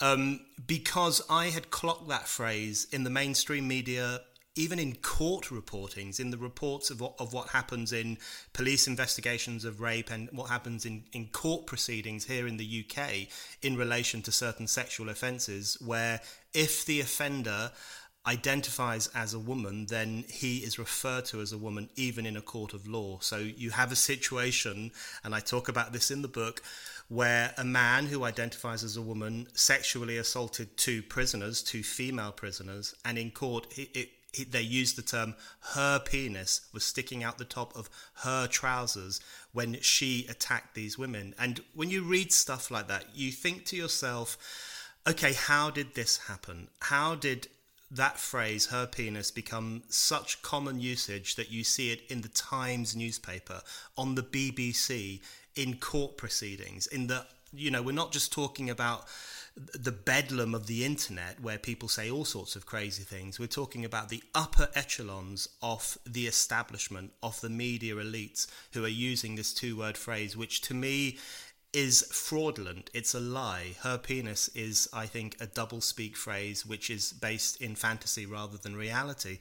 Um, 0.00 0.40
because 0.66 1.22
I 1.28 1.46
had 1.46 1.70
clocked 1.70 2.08
that 2.08 2.28
phrase 2.28 2.86
in 2.92 3.04
the 3.04 3.10
mainstream 3.10 3.66
media 3.66 4.20
even 4.58 4.80
in 4.80 4.96
court 4.96 5.46
reportings, 5.46 6.18
in 6.18 6.30
the 6.30 6.36
reports 6.36 6.90
of 6.90 7.00
what, 7.00 7.14
of 7.20 7.32
what 7.32 7.48
happens 7.50 7.92
in 7.92 8.18
police 8.52 8.88
investigations 8.88 9.64
of 9.64 9.80
rape 9.80 10.10
and 10.10 10.28
what 10.32 10.50
happens 10.50 10.84
in, 10.84 11.04
in 11.12 11.28
court 11.28 11.64
proceedings 11.64 12.24
here 12.24 12.48
in 12.48 12.56
the 12.56 12.84
UK 12.84 13.28
in 13.62 13.76
relation 13.76 14.20
to 14.20 14.32
certain 14.32 14.66
sexual 14.66 15.10
offences, 15.10 15.76
where 15.80 16.20
if 16.52 16.84
the 16.86 17.00
offender 17.00 17.70
identifies 18.26 19.08
as 19.14 19.32
a 19.32 19.38
woman, 19.38 19.86
then 19.86 20.24
he 20.28 20.58
is 20.58 20.78
referred 20.78 21.24
to 21.24 21.40
as 21.40 21.52
a 21.52 21.58
woman 21.58 21.88
even 21.94 22.26
in 22.26 22.36
a 22.36 22.42
court 22.42 22.74
of 22.74 22.86
law. 22.86 23.18
So 23.20 23.38
you 23.38 23.70
have 23.70 23.92
a 23.92 23.96
situation, 23.96 24.90
and 25.22 25.36
I 25.36 25.40
talk 25.40 25.68
about 25.68 25.92
this 25.92 26.10
in 26.10 26.22
the 26.22 26.28
book, 26.28 26.62
where 27.08 27.54
a 27.56 27.64
man 27.64 28.06
who 28.06 28.24
identifies 28.24 28.84
as 28.84 28.96
a 28.96 29.02
woman 29.02 29.48
sexually 29.54 30.18
assaulted 30.18 30.76
two 30.76 31.02
prisoners, 31.02 31.62
two 31.62 31.82
female 31.82 32.32
prisoners, 32.32 32.94
and 33.04 33.16
in 33.18 33.30
court 33.30 33.66
they 34.50 34.60
used 34.60 34.96
the 34.96 35.02
term 35.02 35.34
her 35.72 35.98
penis 35.98 36.60
was 36.72 36.84
sticking 36.84 37.24
out 37.24 37.38
the 37.38 37.44
top 37.44 37.74
of 37.74 37.88
her 38.16 38.46
trousers 38.46 39.20
when 39.52 39.80
she 39.80 40.26
attacked 40.28 40.74
these 40.74 40.98
women. 40.98 41.34
And 41.38 41.60
when 41.74 41.88
you 41.88 42.04
read 42.04 42.32
stuff 42.32 42.70
like 42.70 42.88
that, 42.88 43.06
you 43.14 43.32
think 43.32 43.64
to 43.66 43.76
yourself, 43.76 44.36
okay, 45.08 45.32
how 45.32 45.70
did 45.70 45.94
this 45.94 46.18
happen? 46.18 46.68
How 46.80 47.14
did 47.14 47.48
that 47.90 48.18
phrase, 48.18 48.66
her 48.66 48.86
penis, 48.86 49.30
become 49.30 49.82
such 49.88 50.42
common 50.42 50.78
usage 50.78 51.36
that 51.36 51.50
you 51.50 51.64
see 51.64 51.90
it 51.90 52.02
in 52.10 52.20
the 52.20 52.28
Times 52.28 52.94
newspaper, 52.94 53.62
on 53.96 54.14
the 54.14 54.22
BBC, 54.22 55.20
in 55.58 55.74
court 55.76 56.16
proceedings, 56.16 56.86
in 56.86 57.08
the, 57.08 57.26
you 57.52 57.68
know, 57.68 57.82
we're 57.82 57.90
not 57.90 58.12
just 58.12 58.32
talking 58.32 58.70
about 58.70 59.06
the 59.56 59.90
bedlam 59.90 60.54
of 60.54 60.68
the 60.68 60.84
internet 60.84 61.40
where 61.40 61.58
people 61.58 61.88
say 61.88 62.08
all 62.08 62.24
sorts 62.24 62.54
of 62.54 62.64
crazy 62.64 63.02
things. 63.02 63.40
We're 63.40 63.48
talking 63.48 63.84
about 63.84 64.08
the 64.08 64.22
upper 64.36 64.68
echelons 64.76 65.48
of 65.60 65.98
the 66.06 66.28
establishment, 66.28 67.10
of 67.24 67.40
the 67.40 67.50
media 67.50 67.96
elites 67.96 68.46
who 68.72 68.84
are 68.84 68.88
using 68.88 69.34
this 69.34 69.52
two 69.52 69.76
word 69.76 69.98
phrase, 69.98 70.36
which 70.36 70.60
to 70.62 70.74
me 70.74 71.18
is 71.72 72.02
fraudulent. 72.12 72.88
It's 72.94 73.14
a 73.14 73.20
lie. 73.20 73.74
Her 73.82 73.98
penis 73.98 74.48
is, 74.54 74.88
I 74.92 75.06
think, 75.06 75.36
a 75.40 75.46
double 75.46 75.80
speak 75.80 76.16
phrase 76.16 76.64
which 76.64 76.88
is 76.88 77.12
based 77.12 77.60
in 77.60 77.74
fantasy 77.74 78.26
rather 78.26 78.58
than 78.58 78.76
reality. 78.76 79.38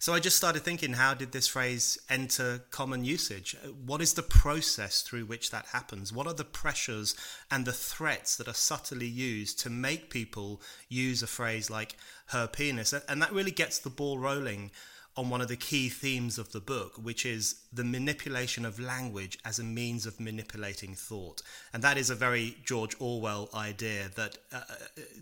So 0.00 0.14
I 0.14 0.18
just 0.18 0.38
started 0.38 0.62
thinking, 0.62 0.94
how 0.94 1.12
did 1.12 1.32
this 1.32 1.46
phrase 1.46 1.98
enter 2.08 2.62
common 2.70 3.04
usage? 3.04 3.54
What 3.84 4.00
is 4.00 4.14
the 4.14 4.22
process 4.22 5.02
through 5.02 5.26
which 5.26 5.50
that 5.50 5.66
happens? 5.74 6.10
What 6.10 6.26
are 6.26 6.32
the 6.32 6.42
pressures 6.42 7.14
and 7.50 7.66
the 7.66 7.74
threats 7.74 8.34
that 8.36 8.48
are 8.48 8.54
subtly 8.54 9.06
used 9.06 9.58
to 9.58 9.68
make 9.68 10.08
people 10.08 10.62
use 10.88 11.22
a 11.22 11.26
phrase 11.26 11.68
like 11.68 11.96
her 12.28 12.46
penis? 12.46 12.94
And 12.94 13.20
that 13.20 13.34
really 13.34 13.50
gets 13.50 13.78
the 13.78 13.90
ball 13.90 14.18
rolling 14.18 14.70
on 15.16 15.28
one 15.28 15.40
of 15.40 15.48
the 15.48 15.56
key 15.56 15.88
themes 15.88 16.38
of 16.38 16.52
the 16.52 16.60
book, 16.60 16.92
which 17.02 17.26
is 17.26 17.56
the 17.72 17.84
manipulation 17.84 18.64
of 18.64 18.78
language 18.78 19.38
as 19.44 19.58
a 19.58 19.64
means 19.64 20.06
of 20.06 20.20
manipulating 20.20 20.94
thought. 20.94 21.42
And 21.72 21.82
that 21.82 21.98
is 21.98 22.10
a 22.10 22.14
very 22.14 22.56
George 22.64 22.94
Orwell 23.00 23.48
idea 23.52 24.08
that 24.14 24.38
uh, 24.52 24.60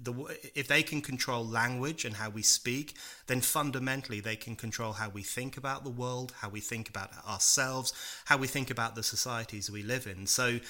the, 0.02 0.12
if 0.54 0.68
they 0.68 0.82
can 0.82 1.00
control 1.00 1.44
language 1.44 2.04
and 2.04 2.16
how 2.16 2.28
we 2.28 2.42
speak, 2.42 2.96
then 3.26 3.40
fundamentally 3.40 4.20
they 4.20 4.36
can 4.36 4.56
control 4.56 4.92
how 4.92 5.08
we 5.08 5.22
think 5.22 5.56
about 5.56 5.84
the 5.84 5.90
world, 5.90 6.34
how 6.40 6.50
we 6.50 6.60
think 6.60 6.88
about 6.88 7.10
ourselves, 7.26 7.92
how 8.26 8.36
we 8.36 8.46
think 8.46 8.70
about 8.70 8.94
the 8.94 9.02
societies 9.02 9.70
we 9.70 9.82
live 9.82 10.06
in. 10.06 10.26
So 10.26 10.60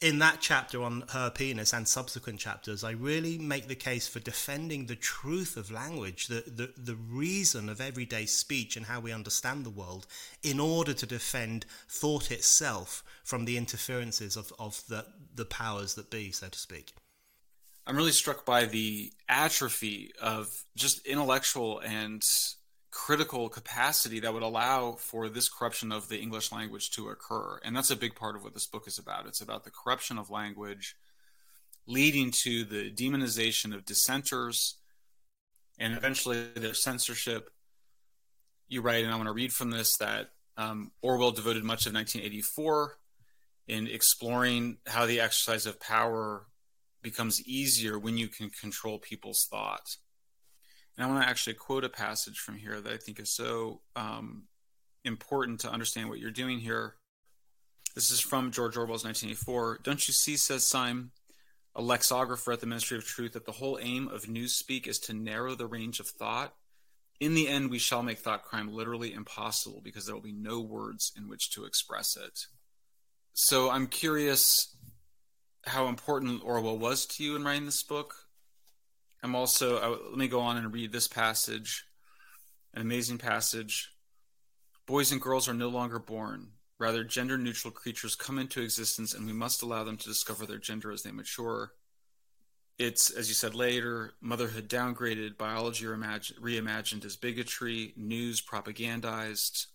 in 0.00 0.18
that 0.20 0.38
chapter 0.40 0.82
on 0.82 1.04
her 1.10 1.30
penis 1.30 1.74
and 1.74 1.86
subsequent 1.86 2.38
chapters, 2.40 2.82
I 2.82 2.92
really 2.92 3.36
make 3.36 3.68
the 3.68 3.74
case 3.74 4.08
for 4.08 4.18
defending 4.18 4.86
the 4.86 4.96
truth 4.96 5.58
of 5.58 5.70
language, 5.70 6.28
the, 6.28 6.42
the, 6.46 6.72
the 6.76 6.94
reason 6.94 7.68
of 7.68 7.80
everyday 7.80 8.24
speech 8.24 8.76
and 8.76 8.86
how 8.86 9.00
we 9.00 9.12
understand 9.12 9.64
the 9.64 9.70
world, 9.70 10.06
in 10.42 10.58
order 10.58 10.94
to 10.94 11.06
defend 11.06 11.66
thought 11.88 12.30
itself 12.30 13.04
from 13.24 13.44
the 13.44 13.58
interferences 13.58 14.36
of, 14.36 14.52
of 14.58 14.82
the, 14.88 15.04
the 15.34 15.44
powers 15.44 15.94
that 15.94 16.10
be, 16.10 16.30
so 16.30 16.48
to 16.48 16.58
speak. 16.58 16.94
I'm 17.86 17.96
really 17.96 18.12
struck 18.12 18.46
by 18.46 18.66
the 18.66 19.12
atrophy 19.28 20.12
of 20.20 20.64
just 20.76 21.04
intellectual 21.06 21.80
and 21.80 22.22
critical 22.90 23.48
capacity 23.48 24.20
that 24.20 24.34
would 24.34 24.42
allow 24.42 24.92
for 24.92 25.28
this 25.28 25.48
corruption 25.48 25.92
of 25.92 26.08
the 26.08 26.18
English 26.18 26.50
language 26.50 26.90
to 26.90 27.08
occur. 27.08 27.60
And 27.64 27.76
that's 27.76 27.90
a 27.90 27.96
big 27.96 28.14
part 28.14 28.36
of 28.36 28.42
what 28.42 28.54
this 28.54 28.66
book 28.66 28.84
is 28.86 28.98
about. 28.98 29.26
It's 29.26 29.40
about 29.40 29.64
the 29.64 29.70
corruption 29.70 30.18
of 30.18 30.30
language 30.30 30.96
leading 31.86 32.30
to 32.30 32.64
the 32.64 32.90
demonization 32.90 33.74
of 33.74 33.84
dissenters 33.84 34.76
and 35.78 35.96
eventually 35.96 36.48
their 36.54 36.74
censorship. 36.74 37.50
You 38.68 38.82
write, 38.82 39.04
and 39.04 39.12
I 39.12 39.16
want 39.16 39.28
to 39.28 39.32
read 39.32 39.52
from 39.52 39.70
this, 39.70 39.96
that 39.96 40.30
um, 40.56 40.92
Orwell 41.02 41.32
devoted 41.32 41.64
much 41.64 41.86
of 41.86 41.94
1984 41.94 42.98
in 43.66 43.86
exploring 43.86 44.78
how 44.86 45.06
the 45.06 45.20
exercise 45.20 45.66
of 45.66 45.80
power 45.80 46.46
becomes 47.02 47.40
easier 47.46 47.98
when 47.98 48.18
you 48.18 48.28
can 48.28 48.50
control 48.50 48.98
people's 48.98 49.46
thought. 49.50 49.96
And 51.00 51.08
I 51.08 51.12
want 51.14 51.24
to 51.24 51.30
actually 51.30 51.54
quote 51.54 51.82
a 51.82 51.88
passage 51.88 52.38
from 52.38 52.58
here 52.58 52.78
that 52.78 52.92
I 52.92 52.98
think 52.98 53.18
is 53.20 53.30
so 53.30 53.80
um, 53.96 54.42
important 55.02 55.60
to 55.60 55.70
understand 55.70 56.10
what 56.10 56.18
you're 56.18 56.30
doing 56.30 56.58
here. 56.58 56.96
This 57.94 58.10
is 58.10 58.20
from 58.20 58.50
George 58.50 58.76
Orwell's 58.76 59.02
1984. 59.02 59.78
Don't 59.82 60.06
you 60.06 60.12
see, 60.12 60.36
says 60.36 60.62
Syme, 60.62 61.12
a 61.74 61.80
lexicographer 61.80 62.52
at 62.52 62.60
the 62.60 62.66
Ministry 62.66 62.98
of 62.98 63.06
Truth, 63.06 63.32
that 63.32 63.46
the 63.46 63.52
whole 63.52 63.78
aim 63.80 64.08
of 64.08 64.24
newspeak 64.24 64.86
is 64.86 64.98
to 64.98 65.14
narrow 65.14 65.54
the 65.54 65.66
range 65.66 66.00
of 66.00 66.06
thought? 66.06 66.52
In 67.18 67.32
the 67.32 67.48
end, 67.48 67.70
we 67.70 67.78
shall 67.78 68.02
make 68.02 68.18
thought 68.18 68.44
crime 68.44 68.70
literally 68.70 69.14
impossible 69.14 69.80
because 69.82 70.04
there 70.04 70.14
will 70.14 70.20
be 70.20 70.32
no 70.32 70.60
words 70.60 71.12
in 71.16 71.30
which 71.30 71.50
to 71.52 71.64
express 71.64 72.14
it. 72.14 72.40
So 73.32 73.70
I'm 73.70 73.86
curious 73.86 74.76
how 75.64 75.88
important 75.88 76.42
Orwell 76.44 76.76
was 76.76 77.06
to 77.06 77.24
you 77.24 77.36
in 77.36 77.44
writing 77.44 77.64
this 77.64 77.82
book. 77.82 78.26
I'm 79.22 79.34
also, 79.34 79.78
I, 79.78 79.88
let 79.88 80.16
me 80.16 80.28
go 80.28 80.40
on 80.40 80.56
and 80.56 80.72
read 80.72 80.92
this 80.92 81.08
passage, 81.08 81.84
an 82.74 82.80
amazing 82.80 83.18
passage. 83.18 83.92
Boys 84.86 85.12
and 85.12 85.20
girls 85.20 85.48
are 85.48 85.54
no 85.54 85.68
longer 85.68 85.98
born. 85.98 86.48
Rather, 86.78 87.04
gender 87.04 87.36
neutral 87.36 87.70
creatures 87.70 88.14
come 88.16 88.38
into 88.38 88.62
existence, 88.62 89.12
and 89.12 89.26
we 89.26 89.34
must 89.34 89.62
allow 89.62 89.84
them 89.84 89.98
to 89.98 90.08
discover 90.08 90.46
their 90.46 90.58
gender 90.58 90.90
as 90.90 91.02
they 91.02 91.12
mature. 91.12 91.72
It's, 92.78 93.10
as 93.10 93.28
you 93.28 93.34
said 93.34 93.54
later, 93.54 94.14
motherhood 94.22 94.66
downgraded, 94.66 95.36
biology 95.36 95.84
reimagined 95.84 97.04
as 97.04 97.16
bigotry, 97.16 97.92
news 97.94 98.40
propagandized. 98.40 99.66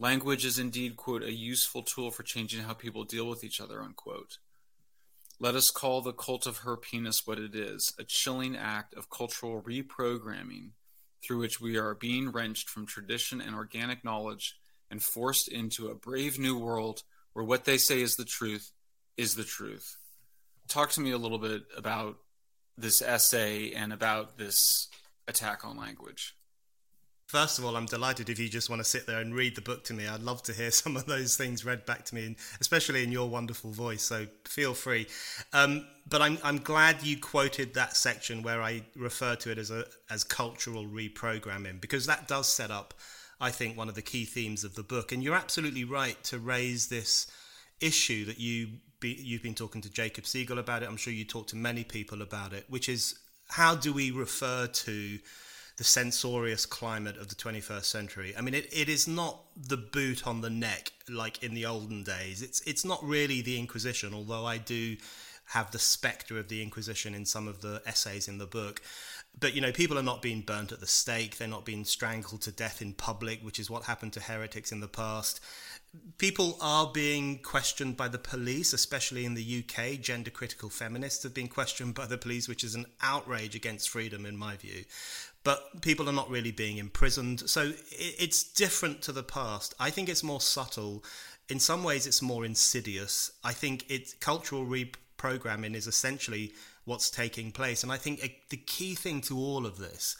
Language 0.00 0.44
is 0.44 0.58
indeed, 0.58 0.96
quote, 0.96 1.22
a 1.22 1.30
useful 1.30 1.84
tool 1.84 2.10
for 2.10 2.24
changing 2.24 2.64
how 2.64 2.74
people 2.74 3.04
deal 3.04 3.28
with 3.28 3.44
each 3.44 3.60
other, 3.60 3.80
unquote. 3.80 4.38
Let 5.40 5.56
us 5.56 5.70
call 5.70 6.00
the 6.00 6.12
cult 6.12 6.46
of 6.46 6.58
her 6.58 6.76
penis 6.76 7.26
what 7.26 7.38
it 7.38 7.54
is 7.54 7.92
a 7.98 8.04
chilling 8.04 8.56
act 8.56 8.94
of 8.94 9.10
cultural 9.10 9.60
reprogramming 9.62 10.70
through 11.22 11.38
which 11.38 11.60
we 11.60 11.76
are 11.76 11.94
being 11.94 12.30
wrenched 12.30 12.68
from 12.68 12.86
tradition 12.86 13.40
and 13.40 13.54
organic 13.54 14.04
knowledge 14.04 14.56
and 14.90 15.02
forced 15.02 15.48
into 15.48 15.88
a 15.88 15.94
brave 15.94 16.38
new 16.38 16.58
world 16.58 17.02
where 17.32 17.44
what 17.44 17.64
they 17.64 17.78
say 17.78 18.00
is 18.00 18.16
the 18.16 18.24
truth 18.24 18.72
is 19.16 19.34
the 19.34 19.44
truth. 19.44 19.96
Talk 20.68 20.90
to 20.90 21.00
me 21.00 21.10
a 21.10 21.18
little 21.18 21.38
bit 21.38 21.64
about 21.76 22.18
this 22.76 23.02
essay 23.02 23.72
and 23.72 23.92
about 23.92 24.38
this 24.38 24.88
attack 25.26 25.64
on 25.64 25.76
language. 25.76 26.36
First 27.26 27.58
of 27.58 27.64
all, 27.64 27.76
I'm 27.76 27.86
delighted 27.86 28.28
if 28.28 28.38
you 28.38 28.48
just 28.48 28.68
want 28.68 28.80
to 28.80 28.84
sit 28.84 29.06
there 29.06 29.20
and 29.20 29.34
read 29.34 29.56
the 29.56 29.62
book 29.62 29.82
to 29.84 29.94
me. 29.94 30.06
I'd 30.06 30.22
love 30.22 30.42
to 30.44 30.52
hear 30.52 30.70
some 30.82 30.96
of 30.96 31.06
those 31.06 31.36
things 31.36 31.64
read 31.64 31.86
back 31.86 32.04
to 32.06 32.14
me, 32.14 32.26
and 32.26 32.36
especially 32.60 33.02
in 33.02 33.12
your 33.12 33.28
wonderful 33.28 33.70
voice. 33.70 34.02
So 34.02 34.26
feel 34.44 34.74
free. 34.74 35.06
Um, 35.52 35.86
but 36.08 36.20
I'm, 36.20 36.38
I'm 36.44 36.58
glad 36.58 37.02
you 37.02 37.18
quoted 37.18 37.74
that 37.74 37.96
section 37.96 38.42
where 38.42 38.62
I 38.62 38.82
refer 38.94 39.36
to 39.36 39.50
it 39.50 39.58
as 39.58 39.70
a 39.70 39.86
as 40.10 40.22
cultural 40.22 40.84
reprogramming 40.84 41.80
because 41.80 42.06
that 42.06 42.28
does 42.28 42.46
set 42.46 42.70
up, 42.70 42.94
I 43.40 43.50
think, 43.50 43.76
one 43.76 43.88
of 43.88 43.94
the 43.94 44.02
key 44.02 44.26
themes 44.26 44.64
of 44.64 44.74
the 44.74 44.82
book. 44.82 45.12
And 45.12 45.22
you're 45.22 45.34
absolutely 45.34 45.84
right 45.84 46.22
to 46.24 46.38
raise 46.38 46.88
this 46.88 47.26
issue 47.80 48.26
that 48.26 48.38
you 48.38 48.68
be, 49.00 49.18
you've 49.20 49.42
been 49.42 49.54
talking 49.54 49.80
to 49.82 49.90
Jacob 49.90 50.26
Siegel 50.26 50.58
about 50.58 50.82
it. 50.82 50.88
I'm 50.88 50.96
sure 50.96 51.12
you 51.12 51.24
talked 51.24 51.50
to 51.50 51.56
many 51.56 51.84
people 51.84 52.22
about 52.22 52.52
it, 52.52 52.64
which 52.68 52.88
is 52.88 53.18
how 53.48 53.74
do 53.74 53.92
we 53.92 54.10
refer 54.10 54.66
to 54.66 55.18
the 55.76 55.84
censorious 55.84 56.66
climate 56.66 57.16
of 57.16 57.28
the 57.28 57.34
21st 57.34 57.84
century. 57.84 58.34
I 58.36 58.40
mean, 58.42 58.54
it, 58.54 58.68
it 58.72 58.88
is 58.88 59.08
not 59.08 59.40
the 59.56 59.76
boot 59.76 60.26
on 60.26 60.40
the 60.40 60.50
neck 60.50 60.92
like 61.08 61.42
in 61.42 61.54
the 61.54 61.66
olden 61.66 62.04
days. 62.04 62.42
It's 62.42 62.60
it's 62.62 62.84
not 62.84 63.02
really 63.02 63.40
the 63.42 63.58
Inquisition, 63.58 64.14
although 64.14 64.46
I 64.46 64.58
do 64.58 64.96
have 65.46 65.72
the 65.72 65.78
spectre 65.78 66.38
of 66.38 66.48
the 66.48 66.62
Inquisition 66.62 67.14
in 67.14 67.26
some 67.26 67.48
of 67.48 67.60
the 67.60 67.82
essays 67.86 68.28
in 68.28 68.38
the 68.38 68.46
book. 68.46 68.82
But 69.38 69.54
you 69.54 69.60
know, 69.60 69.72
people 69.72 69.98
are 69.98 70.02
not 70.02 70.22
being 70.22 70.42
burnt 70.42 70.70
at 70.70 70.80
the 70.80 70.86
stake. 70.86 71.38
They're 71.38 71.48
not 71.48 71.64
being 71.64 71.84
strangled 71.84 72.42
to 72.42 72.52
death 72.52 72.80
in 72.80 72.92
public, 72.92 73.40
which 73.42 73.58
is 73.58 73.68
what 73.68 73.84
happened 73.84 74.12
to 74.14 74.20
heretics 74.20 74.70
in 74.70 74.80
the 74.80 74.88
past. 74.88 75.40
People 76.18 76.56
are 76.60 76.90
being 76.92 77.38
questioned 77.38 77.96
by 77.96 78.08
the 78.08 78.18
police, 78.18 78.72
especially 78.72 79.24
in 79.24 79.34
the 79.34 79.64
UK. 79.64 80.00
Gender 80.00 80.30
critical 80.30 80.70
feminists 80.70 81.22
have 81.22 81.34
been 81.34 81.48
questioned 81.48 81.94
by 81.94 82.06
the 82.06 82.18
police, 82.18 82.48
which 82.48 82.64
is 82.64 82.74
an 82.74 82.86
outrage 83.02 83.54
against 83.54 83.90
freedom, 83.90 84.24
in 84.24 84.36
my 84.36 84.56
view 84.56 84.84
but 85.44 85.82
people 85.82 86.08
are 86.08 86.12
not 86.12 86.30
really 86.30 86.50
being 86.50 86.78
imprisoned. 86.78 87.48
So 87.48 87.72
it's 87.90 88.42
different 88.42 89.02
to 89.02 89.12
the 89.12 89.22
past. 89.22 89.74
I 89.78 89.90
think 89.90 90.08
it's 90.08 90.24
more 90.24 90.40
subtle. 90.40 91.04
In 91.50 91.60
some 91.60 91.84
ways, 91.84 92.06
it's 92.06 92.22
more 92.22 92.46
insidious. 92.46 93.30
I 93.44 93.52
think 93.52 93.84
it 93.90 94.14
cultural 94.20 94.64
reprogramming 94.64 95.74
is 95.74 95.86
essentially 95.86 96.52
what's 96.86 97.10
taking 97.10 97.52
place, 97.52 97.82
and 97.82 97.92
I 97.92 97.96
think 97.96 98.22
eh, 98.22 98.28
the 98.50 98.56
key 98.56 98.94
thing 98.94 99.20
to 99.22 99.38
all 99.38 99.64
of 99.64 99.78
this 99.78 100.16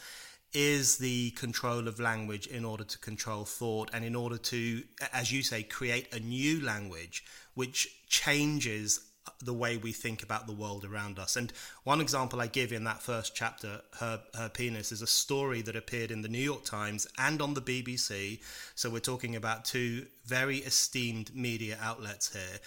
is 0.55 0.97
the 0.97 1.31
control 1.31 1.87
of 1.87 1.99
language 1.99 2.47
in 2.47 2.63
order 2.63 2.85
to 2.85 2.97
control 2.97 3.43
thought 3.43 3.91
and 3.93 4.05
in 4.05 4.15
order 4.15 4.37
to, 4.37 4.81
as 5.13 5.31
you 5.31 5.43
say, 5.43 5.61
create 5.61 6.11
a 6.13 6.19
new 6.19 6.63
language 6.63 7.25
which 7.53 8.01
changes 8.07 9.01
the 9.41 9.53
way 9.53 9.75
we 9.75 9.91
think 9.91 10.23
about 10.23 10.47
the 10.47 10.53
world 10.53 10.85
around 10.85 11.19
us. 11.19 11.35
And 11.35 11.51
one 11.83 11.99
example 11.99 12.39
I 12.39 12.47
give 12.47 12.71
in 12.71 12.85
that 12.85 13.01
first 13.01 13.35
chapter, 13.35 13.81
her 13.99 14.21
her 14.35 14.49
penis, 14.49 14.91
is 14.91 15.01
a 15.01 15.07
story 15.07 15.61
that 15.63 15.75
appeared 15.75 16.11
in 16.11 16.21
the 16.21 16.29
New 16.29 16.37
York 16.37 16.63
Times 16.63 17.07
and 17.17 17.41
on 17.41 17.53
the 17.53 17.61
BBC. 17.61 18.39
So 18.75 18.89
we're 18.89 18.99
talking 18.99 19.35
about 19.35 19.65
two 19.65 20.05
very 20.25 20.57
esteemed 20.59 21.35
media 21.35 21.77
outlets 21.81 22.33
here 22.33 22.59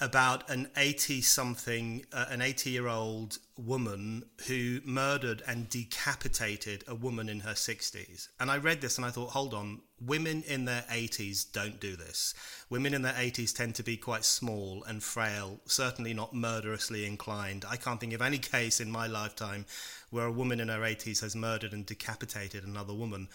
about 0.00 0.48
an 0.48 0.68
80 0.76 1.20
something, 1.20 2.06
uh, 2.12 2.26
an 2.30 2.40
80 2.40 2.70
year 2.70 2.88
old 2.88 3.38
woman 3.58 4.24
who 4.46 4.80
murdered 4.84 5.42
and 5.46 5.68
decapitated 5.68 6.82
a 6.88 6.94
woman 6.94 7.28
in 7.28 7.40
her 7.40 7.52
60s. 7.52 8.28
And 8.38 8.50
I 8.50 8.56
read 8.56 8.80
this 8.80 8.96
and 8.96 9.04
I 9.04 9.10
thought, 9.10 9.30
hold 9.30 9.52
on, 9.52 9.80
women 10.00 10.42
in 10.46 10.64
their 10.64 10.84
80s 10.90 11.52
don't 11.52 11.78
do 11.78 11.96
this. 11.96 12.32
Women 12.70 12.94
in 12.94 13.02
their 13.02 13.12
80s 13.12 13.54
tend 13.54 13.74
to 13.74 13.82
be 13.82 13.98
quite 13.98 14.24
small 14.24 14.82
and 14.84 15.02
frail, 15.02 15.60
certainly 15.66 16.14
not 16.14 16.34
murderously 16.34 17.04
inclined. 17.04 17.66
I 17.68 17.76
can't 17.76 18.00
think 18.00 18.14
of 18.14 18.22
any 18.22 18.38
case 18.38 18.80
in 18.80 18.90
my 18.90 19.06
lifetime 19.06 19.66
where 20.08 20.26
a 20.26 20.32
woman 20.32 20.60
in 20.60 20.68
her 20.68 20.80
80s 20.80 21.20
has 21.20 21.36
murdered 21.36 21.72
and 21.72 21.84
decapitated 21.84 22.64
another 22.64 22.94
woman. 22.94 23.28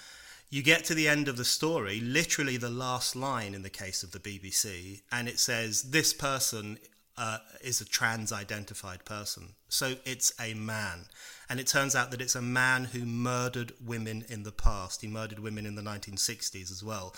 You 0.49 0.61
get 0.63 0.85
to 0.85 0.93
the 0.93 1.07
end 1.07 1.27
of 1.27 1.37
the 1.37 1.45
story, 1.45 1.99
literally 1.99 2.57
the 2.57 2.69
last 2.69 3.15
line 3.15 3.53
in 3.53 3.63
the 3.63 3.69
case 3.69 4.03
of 4.03 4.11
the 4.11 4.19
BBC, 4.19 5.01
and 5.11 5.27
it 5.27 5.39
says, 5.39 5.83
This 5.83 6.13
person 6.13 6.77
uh, 7.17 7.39
is 7.61 7.81
a 7.81 7.85
trans 7.85 8.31
identified 8.31 9.05
person. 9.05 9.55
So 9.69 9.95
it's 10.05 10.33
a 10.39 10.53
man. 10.53 11.05
And 11.49 11.59
it 11.59 11.67
turns 11.67 11.95
out 11.95 12.11
that 12.11 12.21
it's 12.21 12.35
a 12.35 12.41
man 12.41 12.85
who 12.85 13.05
murdered 13.05 13.73
women 13.83 14.25
in 14.29 14.43
the 14.43 14.51
past. 14.51 15.01
He 15.01 15.07
murdered 15.07 15.39
women 15.39 15.65
in 15.65 15.75
the 15.75 15.81
1960s 15.81 16.71
as 16.71 16.83
well. 16.83 17.13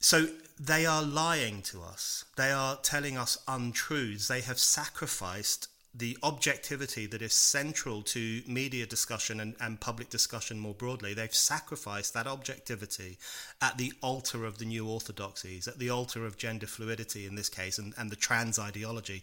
So 0.00 0.26
they 0.60 0.84
are 0.84 1.02
lying 1.02 1.62
to 1.62 1.82
us. 1.82 2.24
They 2.36 2.50
are 2.50 2.76
telling 2.76 3.16
us 3.16 3.38
untruths. 3.48 4.28
They 4.28 4.42
have 4.42 4.58
sacrificed 4.58 5.68
the 5.96 6.18
objectivity 6.22 7.06
that 7.06 7.22
is 7.22 7.32
central 7.32 8.02
to 8.02 8.42
media 8.48 8.84
discussion 8.84 9.38
and, 9.38 9.54
and 9.60 9.80
public 9.80 10.10
discussion 10.10 10.58
more 10.58 10.74
broadly, 10.74 11.14
they've 11.14 11.34
sacrificed 11.34 12.12
that 12.14 12.26
objectivity 12.26 13.16
at 13.62 13.78
the 13.78 13.92
altar 14.02 14.44
of 14.44 14.58
the 14.58 14.64
new 14.64 14.88
orthodoxies, 14.88 15.68
at 15.68 15.78
the 15.78 15.90
altar 15.90 16.26
of 16.26 16.36
gender 16.36 16.66
fluidity 16.66 17.26
in 17.26 17.36
this 17.36 17.48
case, 17.48 17.78
and, 17.78 17.94
and 17.96 18.10
the 18.10 18.16
trans 18.16 18.58
ideology. 18.58 19.22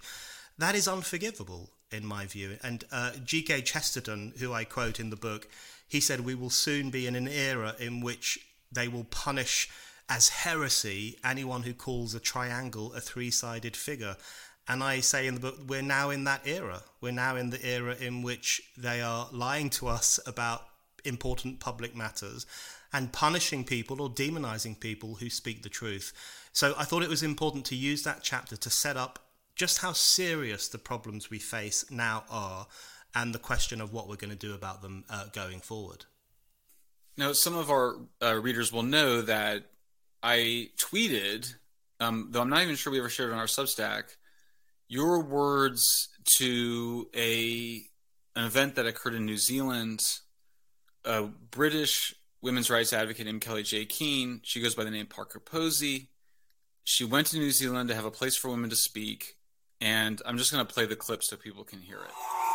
That 0.57 0.75
is 0.75 0.87
unforgivable, 0.87 1.71
in 1.91 2.05
my 2.05 2.25
view. 2.25 2.57
And 2.63 2.85
uh, 2.91 3.11
G.K. 3.23 3.63
Chesterton, 3.63 4.33
who 4.39 4.53
I 4.53 4.63
quote 4.63 4.99
in 4.99 5.09
the 5.09 5.15
book, 5.17 5.49
he 5.87 5.99
said, 5.99 6.21
We 6.21 6.35
will 6.35 6.49
soon 6.49 6.89
be 6.89 7.05
in 7.05 7.15
an 7.15 7.27
era 7.27 7.75
in 7.79 7.99
which 7.99 8.39
they 8.71 8.87
will 8.87 9.03
punish 9.05 9.69
as 10.07 10.29
heresy 10.29 11.17
anyone 11.23 11.63
who 11.63 11.73
calls 11.73 12.13
a 12.13 12.19
triangle 12.19 12.93
a 12.93 12.99
three 12.99 13.31
sided 13.31 13.75
figure 13.75 14.17
And 14.71 14.81
I 14.81 15.01
say 15.01 15.27
in 15.27 15.33
the 15.33 15.41
book, 15.41 15.57
we're 15.67 15.81
now 15.81 16.11
in 16.11 16.23
that 16.23 16.47
era. 16.47 16.83
We're 17.01 17.11
now 17.11 17.35
in 17.35 17.49
the 17.49 17.61
era 17.61 17.93
in 17.99 18.21
which 18.21 18.61
they 18.77 19.01
are 19.01 19.27
lying 19.33 19.69
to 19.71 19.89
us 19.89 20.17
about 20.25 20.61
important 21.03 21.59
public 21.59 21.93
matters 21.93 22.45
and 22.93 23.11
punishing 23.11 23.65
people 23.65 24.01
or 24.01 24.09
demonizing 24.09 24.79
people 24.79 25.15
who 25.15 25.29
speak 25.29 25.61
the 25.61 25.67
truth. 25.67 26.13
So 26.53 26.73
I 26.77 26.85
thought 26.85 27.03
it 27.03 27.09
was 27.09 27.21
important 27.21 27.65
to 27.65 27.75
use 27.75 28.03
that 28.03 28.23
chapter 28.23 28.55
to 28.55 28.69
set 28.69 28.95
up 28.95 29.19
just 29.57 29.79
how 29.79 29.91
serious 29.91 30.69
the 30.69 30.77
problems 30.77 31.29
we 31.29 31.39
face 31.39 31.91
now 31.91 32.23
are 32.29 32.65
and 33.13 33.35
the 33.35 33.39
question 33.39 33.81
of 33.81 33.91
what 33.91 34.07
we're 34.07 34.15
going 34.15 34.31
to 34.31 34.37
do 34.37 34.53
about 34.53 34.81
them 34.81 35.03
uh, 35.09 35.25
going 35.33 35.59
forward. 35.59 36.05
Now, 37.17 37.33
some 37.33 37.57
of 37.57 37.69
our 37.69 37.97
uh, 38.23 38.35
readers 38.35 38.71
will 38.71 38.83
know 38.83 39.21
that 39.21 39.65
I 40.23 40.69
tweeted, 40.77 41.55
um, 41.99 42.29
though 42.31 42.39
I'm 42.39 42.49
not 42.49 42.61
even 42.61 42.77
sure 42.77 42.93
we 42.93 42.99
ever 42.99 43.09
shared 43.09 43.33
on 43.33 43.37
our 43.37 43.47
Substack, 43.47 44.15
your 44.91 45.23
words 45.23 46.09
to 46.37 47.07
a 47.15 47.81
an 48.35 48.45
event 48.45 48.75
that 48.75 48.85
occurred 48.85 49.13
in 49.13 49.25
New 49.25 49.37
Zealand. 49.37 50.01
A 51.05 51.23
British 51.23 52.13
women's 52.41 52.69
rights 52.69 52.91
advocate 52.91 53.25
named 53.25 53.39
Kellie-Jay 53.39 53.85
Keen. 53.85 54.41
She 54.43 54.61
goes 54.61 54.75
by 54.75 54.83
the 54.83 54.91
name 54.91 55.05
Parker 55.05 55.39
Posey. 55.39 56.09
She 56.83 57.05
went 57.05 57.27
to 57.27 57.37
New 57.37 57.51
Zealand 57.51 57.87
to 57.87 57.95
have 57.95 58.03
a 58.03 58.11
place 58.11 58.35
for 58.35 58.49
women 58.49 58.69
to 58.69 58.75
speak, 58.75 59.37
and 59.79 60.21
I'm 60.25 60.37
just 60.37 60.51
going 60.51 60.65
to 60.65 60.73
play 60.73 60.85
the 60.85 60.97
clip 60.97 61.23
so 61.23 61.37
people 61.37 61.63
can 61.63 61.79
hear 61.79 61.99
it. 61.99 62.50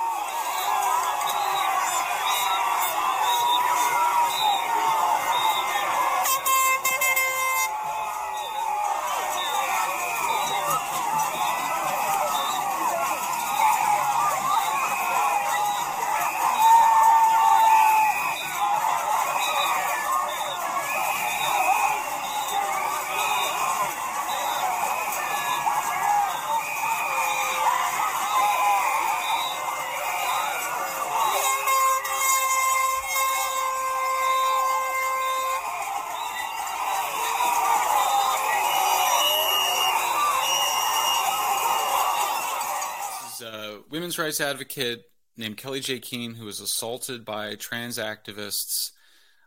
Women's 44.17 44.39
rights 44.39 44.41
advocate 44.41 45.05
named 45.37 45.59
Kellie-Jay 45.59 45.99
Keen 45.99 46.35
who 46.35 46.47
was 46.47 46.61
assaulted 46.61 47.25
by 47.25 47.55
trans 47.55 47.99
activists. 47.99 48.93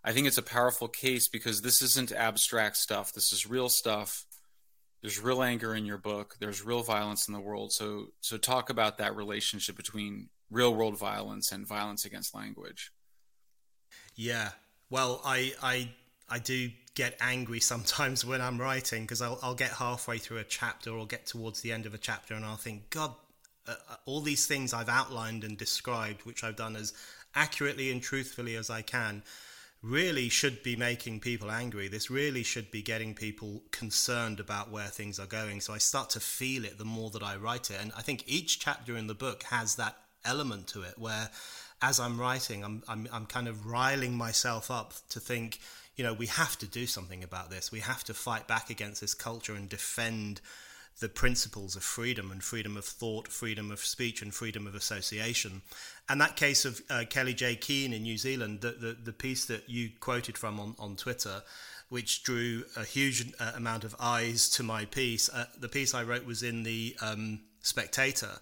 I 0.03 0.11
think 0.11 0.27
it's 0.27 0.37
a 0.37 0.43
powerful 0.43 0.87
case 0.87 1.27
because 1.27 1.61
this 1.61 1.81
isn't 1.81 2.11
abstract 2.11 2.77
stuff. 2.77 3.11
This 3.11 3.33
is 3.33 3.49
real 3.49 3.69
stuff. 3.69 4.25
There's 5.01 5.19
real 5.19 5.41
anger 5.41 5.73
in 5.73 5.85
your 5.85 5.97
book. 5.97 6.35
There's 6.39 6.63
real 6.63 6.83
violence 6.83 7.27
in 7.27 7.33
the 7.33 7.39
world. 7.39 7.71
So 7.71 8.09
so 8.21 8.37
talk 8.37 8.69
about 8.69 8.99
that 8.99 9.15
relationship 9.15 9.75
between 9.75 10.29
real 10.51 10.75
world 10.75 10.99
violence 10.99 11.51
and 11.51 11.65
violence 11.65 12.05
against 12.05 12.35
language. 12.35 12.91
Yeah. 14.13 14.49
Well, 14.91 15.19
I 15.25 15.53
I 15.63 15.89
I 16.29 16.37
do 16.37 16.69
get 16.93 17.17
angry 17.19 17.59
sometimes 17.71 18.23
when 18.23 18.39
I'm 18.41 18.61
writing 18.61 19.03
because 19.03 19.21
I'll, 19.21 19.39
I'll 19.41 19.55
get 19.55 19.71
halfway 19.71 20.19
through 20.19 20.37
a 20.37 20.43
chapter 20.43 20.91
or 20.91 21.07
get 21.07 21.25
towards 21.25 21.61
the 21.61 21.71
end 21.71 21.87
of 21.87 21.95
a 21.95 21.97
chapter 21.97 22.35
and 22.35 22.45
I'll 22.45 22.55
think, 22.55 22.91
God 22.91 23.15
uh, 23.67 23.75
uh, 23.89 23.95
all 24.05 24.21
these 24.21 24.47
things 24.47 24.73
I've 24.73 24.89
outlined 24.89 25.43
and 25.43 25.57
described, 25.57 26.25
which 26.25 26.43
I've 26.43 26.55
done 26.55 26.75
as 26.75 26.93
accurately 27.35 27.91
and 27.91 28.01
truthfully 28.01 28.55
as 28.55 28.69
I 28.69 28.81
can, 28.81 29.23
really 29.81 30.27
should 30.27 30.61
be 30.61 30.75
making 30.75 31.19
people 31.19 31.49
angry. 31.49 31.87
This 31.87 32.09
really 32.09 32.43
should 32.43 32.69
be 32.69 32.81
getting 32.81 33.13
people 33.13 33.63
concerned 33.71 34.39
about 34.39 34.71
where 34.71 34.87
things 34.87 35.19
are 35.19 35.25
going. 35.25 35.61
So 35.61 35.73
I 35.73 35.77
start 35.77 36.09
to 36.11 36.19
feel 36.19 36.65
it 36.65 36.77
the 36.77 36.85
more 36.85 37.09
that 37.11 37.23
I 37.23 37.37
write 37.37 37.71
it. 37.71 37.77
And 37.81 37.91
I 37.95 38.01
think 38.01 38.23
each 38.27 38.59
chapter 38.59 38.97
in 38.97 39.07
the 39.07 39.13
book 39.13 39.43
has 39.43 39.75
that 39.75 39.95
element 40.25 40.67
to 40.67 40.81
it 40.81 40.97
where 40.97 41.29
as 41.81 41.99
I'm 41.99 42.19
writing, 42.19 42.63
I'm, 42.63 42.83
I'm, 42.87 43.07
I'm 43.11 43.25
kind 43.25 43.47
of 43.47 43.67
riling 43.67 44.13
myself 44.13 44.69
up 44.69 44.93
to 45.09 45.19
think, 45.19 45.59
you 45.95 46.03
know, 46.03 46.13
we 46.13 46.25
have 46.27 46.57
to 46.59 46.67
do 46.67 46.85
something 46.85 47.23
about 47.23 47.49
this. 47.49 47.71
We 47.71 47.79
have 47.79 48.03
to 48.05 48.13
fight 48.13 48.47
back 48.47 48.69
against 48.69 48.99
this 48.99 49.13
culture 49.13 49.53
and 49.53 49.69
defend 49.69 50.41
the 50.99 51.09
principles 51.09 51.75
of 51.75 51.83
freedom 51.83 52.31
and 52.31 52.43
freedom 52.43 52.75
of 52.75 52.85
thought, 52.85 53.27
freedom 53.27 53.71
of 53.71 53.79
speech, 53.79 54.21
and 54.21 54.33
freedom 54.33 54.67
of 54.67 54.75
association. 54.75 55.61
And 56.09 56.19
that 56.19 56.35
case 56.35 56.65
of 56.65 56.81
uh, 56.89 57.03
Kellie-Jay 57.09 57.55
Keen 57.55 57.93
in 57.93 58.03
New 58.03 58.17
Zealand, 58.17 58.61
the, 58.61 58.71
the, 58.71 58.97
the, 59.03 59.13
piece 59.13 59.45
that 59.45 59.69
you 59.69 59.91
quoted 59.99 60.37
from 60.37 60.59
on, 60.59 60.75
on 60.77 60.95
Twitter, 60.95 61.41
which 61.89 62.23
drew 62.23 62.63
a 62.75 62.83
huge 62.83 63.31
uh, 63.39 63.51
amount 63.55 63.83
of 63.83 63.95
eyes 63.99 64.49
to 64.49 64.63
my 64.63 64.85
piece, 64.85 65.29
uh, 65.29 65.45
the 65.59 65.69
piece 65.69 65.93
I 65.93 66.03
wrote 66.03 66.25
was 66.25 66.43
in 66.43 66.63
the 66.63 66.95
um, 67.01 67.41
Spectator. 67.61 68.39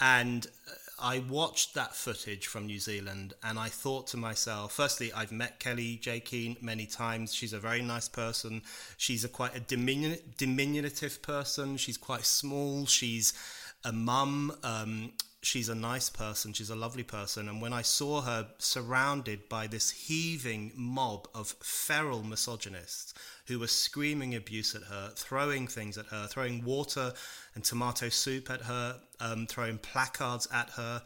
And 0.00 0.46
uh, 0.68 0.72
I 0.98 1.18
watched 1.18 1.74
that 1.74 1.94
footage 1.94 2.46
from 2.46 2.66
New 2.66 2.78
Zealand 2.78 3.34
and 3.42 3.58
I 3.58 3.68
thought 3.68 4.06
to 4.08 4.16
myself, 4.16 4.72
firstly, 4.72 5.12
I've 5.12 5.32
met 5.32 5.60
Kellie-Jay 5.60 6.20
Keen 6.20 6.56
many 6.62 6.86
times. 6.86 7.34
She's 7.34 7.52
a 7.52 7.58
very 7.58 7.82
nice 7.82 8.08
person. 8.08 8.62
She's 8.96 9.22
a 9.22 9.28
quite 9.28 9.54
a 9.54 9.60
diminu- 9.60 10.20
diminutive 10.38 11.20
person. 11.20 11.76
She's 11.76 11.98
quite 11.98 12.24
small. 12.24 12.86
She's 12.86 13.34
a 13.84 13.92
mum. 13.92 14.56
Um, 14.62 15.12
she's 15.46 15.68
a 15.68 15.74
nice 15.74 16.10
person. 16.10 16.52
She's 16.52 16.70
a 16.70 16.76
lovely 16.76 17.04
person. 17.04 17.48
And 17.48 17.62
when 17.62 17.72
I 17.72 17.82
saw 17.82 18.22
her 18.22 18.48
surrounded 18.58 19.48
by 19.48 19.68
this 19.68 19.90
heaving 19.90 20.72
mob 20.74 21.28
of 21.34 21.54
feral 21.62 22.24
misogynists 22.24 23.14
who 23.46 23.60
were 23.60 23.68
screaming 23.68 24.34
abuse 24.34 24.74
at 24.74 24.82
her, 24.82 25.12
throwing 25.14 25.68
things 25.68 25.96
at 25.96 26.06
her, 26.06 26.26
throwing 26.26 26.64
water 26.64 27.12
and 27.54 27.62
tomato 27.62 28.08
soup 28.08 28.50
at 28.50 28.62
her, 28.62 28.98
um, 29.20 29.46
throwing 29.46 29.78
placards 29.78 30.48
at 30.52 30.70
her, 30.70 31.02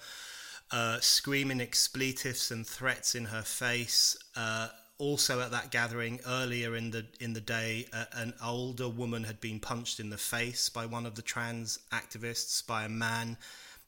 uh, 0.71 0.99
screaming 1.01 1.61
expletives 1.61 2.51
and 2.51 2.67
threats 2.67 3.15
in 3.15 3.27
her 3.27 3.43
face. 3.43 4.17
Uh, 4.35 4.69
also 4.97 5.41
at 5.41 5.51
that 5.51 5.71
gathering 5.71 6.21
earlier 6.27 6.77
in 6.77 6.91
the 6.91 7.07
in 7.21 7.35
the 7.35 7.41
day, 7.41 7.87
uh, 7.93 8.05
an 8.13 8.33
older 8.43 8.89
woman 8.89 9.25
had 9.25 9.41
been 9.41 9.61
punched 9.61 10.01
in 10.01 10.11
the 10.11 10.19
face 10.19 10.69
by 10.71 10.87
one 10.87 11.05
of 11.05 11.15
the 11.15 11.23
trans 11.23 11.79
activists 11.93 12.67
by 12.67 12.85
a 12.85 12.89
man. 12.89 13.37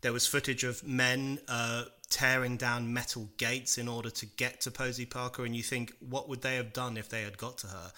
There 0.03 0.13
was 0.13 0.27
footage 0.27 0.65
of 0.65 0.87
men 0.87 1.39
uh, 1.49 1.85
tearing 2.11 2.57
down 2.57 2.93
metal 2.93 3.31
gates 3.39 3.79
in 3.79 3.89
order 3.89 4.11
to 4.11 4.27
get 4.27 4.61
to 4.63 4.71
Posie 4.71 5.07
Parker, 5.07 5.45
and 5.45 5.57
you 5.57 5.63
think, 5.63 5.95
what 6.01 6.29
would 6.29 6.43
they 6.43 6.57
have 6.57 6.73
done 6.73 6.97
if 6.97 7.09
they 7.09 7.23
had 7.23 7.39
got 7.39 7.59
to 7.59 7.69
her? 7.69 7.93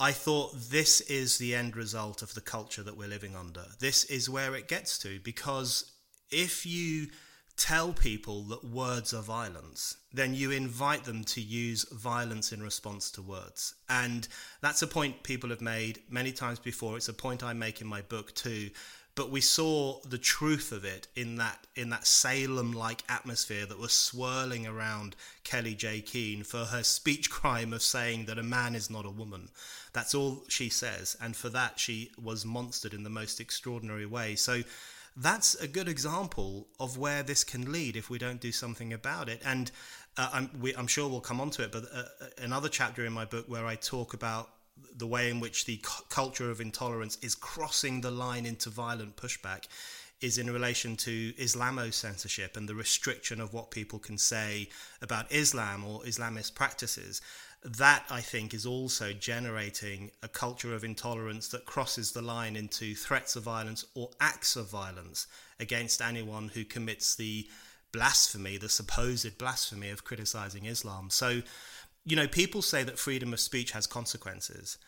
I 0.00 0.12
thought 0.12 0.52
this 0.54 1.00
is 1.02 1.38
the 1.38 1.54
end 1.54 1.76
result 1.76 2.22
of 2.22 2.34
the 2.34 2.40
culture 2.40 2.82
that 2.82 2.96
we're 2.96 3.08
living 3.08 3.34
under. 3.34 3.64
This 3.80 4.04
is 4.04 4.30
where 4.30 4.54
it 4.54 4.68
gets 4.68 4.96
to 4.98 5.18
because 5.20 5.92
if 6.30 6.64
you 6.64 7.08
tell 7.56 7.92
people 7.92 8.42
that 8.44 8.64
words 8.64 9.12
are 9.12 9.22
violence, 9.22 9.96
then 10.12 10.34
you 10.34 10.52
invite 10.52 11.04
them 11.04 11.24
to 11.24 11.40
use 11.40 11.84
violence 11.90 12.52
in 12.52 12.62
response 12.62 13.10
to 13.10 13.22
words. 13.22 13.74
And 13.88 14.28
that's 14.60 14.82
a 14.82 14.86
point 14.86 15.24
people 15.24 15.50
have 15.50 15.60
made 15.60 16.00
many 16.08 16.30
times 16.30 16.60
before. 16.60 16.96
It's 16.96 17.08
a 17.08 17.12
point 17.12 17.42
I 17.42 17.52
make 17.52 17.80
in 17.80 17.88
my 17.88 18.02
book 18.02 18.32
too 18.34 18.70
but 19.18 19.32
we 19.32 19.40
saw 19.40 19.98
the 20.08 20.16
truth 20.16 20.70
of 20.70 20.84
it 20.84 21.08
in 21.16 21.34
that 21.34 21.66
in 21.74 21.90
that 21.90 22.06
Salem-like 22.06 23.02
atmosphere 23.08 23.66
that 23.66 23.76
was 23.76 23.92
swirling 23.92 24.64
around 24.64 25.16
Kellie-Jay 25.42 26.02
Keen 26.02 26.44
for 26.44 26.66
her 26.66 26.84
speech 26.84 27.28
crime 27.38 27.72
of 27.72 27.82
saying 27.82 28.26
that 28.26 28.38
a 28.38 28.44
man 28.44 28.76
is 28.76 28.88
not 28.88 29.04
a 29.04 29.10
woman. 29.10 29.48
That's 29.92 30.14
all 30.14 30.44
she 30.46 30.68
says, 30.68 31.16
and 31.20 31.34
for 31.34 31.48
that 31.48 31.80
she 31.80 32.12
was 32.16 32.44
monstered 32.44 32.94
in 32.94 33.02
the 33.02 33.10
most 33.10 33.40
extraordinary 33.40 34.06
way. 34.06 34.36
So 34.36 34.62
that's 35.16 35.56
a 35.56 35.66
good 35.66 35.88
example 35.88 36.68
of 36.78 36.96
where 36.96 37.24
this 37.24 37.42
can 37.42 37.72
lead 37.72 37.96
if 37.96 38.08
we 38.08 38.18
don't 38.18 38.40
do 38.40 38.52
something 38.52 38.92
about 38.92 39.28
it. 39.28 39.42
And 39.44 39.72
uh, 40.16 40.30
I'm, 40.32 40.50
we, 40.60 40.76
I'm, 40.76 40.86
sure 40.86 41.08
we'll 41.08 41.20
come 41.20 41.40
on 41.40 41.50
to 41.50 41.64
it, 41.64 41.72
but 41.72 41.86
uh, 41.92 42.02
uh 42.20 42.26
another 42.38 42.68
chapter 42.68 43.04
in 43.04 43.12
my 43.12 43.24
book 43.24 43.46
where 43.48 43.66
I 43.66 43.74
talk 43.74 44.14
about 44.14 44.50
the 44.96 45.06
way 45.06 45.30
in 45.30 45.40
which 45.40 45.64
the 45.64 45.78
cu- 45.78 46.04
culture 46.08 46.50
of 46.50 46.60
intolerance 46.60 47.18
is 47.22 47.34
crossing 47.34 48.00
the 48.00 48.10
line 48.10 48.46
into 48.46 48.70
violent 48.70 49.16
pushback 49.16 49.66
is 50.20 50.38
in 50.38 50.50
relation 50.50 50.96
to 50.96 51.32
Islamo 51.34 51.92
censorship 51.92 52.56
and 52.56 52.68
the 52.68 52.74
restriction 52.74 53.40
of 53.40 53.52
what 53.54 53.70
people 53.70 53.98
can 53.98 54.18
say 54.18 54.68
about 55.00 55.30
Islam 55.30 55.84
or 55.84 56.00
Islamist 56.02 56.54
practices. 56.54 57.20
That, 57.64 58.04
I 58.10 58.20
think, 58.20 58.54
is 58.54 58.66
also 58.66 59.12
generating 59.12 60.10
a 60.22 60.28
culture 60.28 60.74
of 60.74 60.84
intolerance 60.84 61.48
that 61.48 61.66
crosses 61.66 62.12
the 62.12 62.22
line 62.22 62.56
into 62.56 62.94
threats 62.94 63.36
of 63.36 63.44
violence 63.44 63.84
or 63.94 64.10
acts 64.20 64.56
of 64.56 64.68
violence 64.68 65.26
against 65.58 66.00
anyone 66.00 66.48
who 66.54 66.64
commits 66.64 67.14
the 67.14 67.48
blasphemy, 67.92 68.58
the 68.58 68.68
supposed 68.68 69.38
blasphemy 69.38 69.90
of 69.90 70.04
criticizing 70.04 70.66
Islam. 70.66 71.10
So, 71.10 71.42
you 72.08 72.16
know, 72.16 72.26
people 72.26 72.62
say 72.62 72.82
that 72.84 72.98
freedom 72.98 73.32
of 73.32 73.40
speech 73.40 73.72
has 73.72 73.86
consequences. 73.86 74.78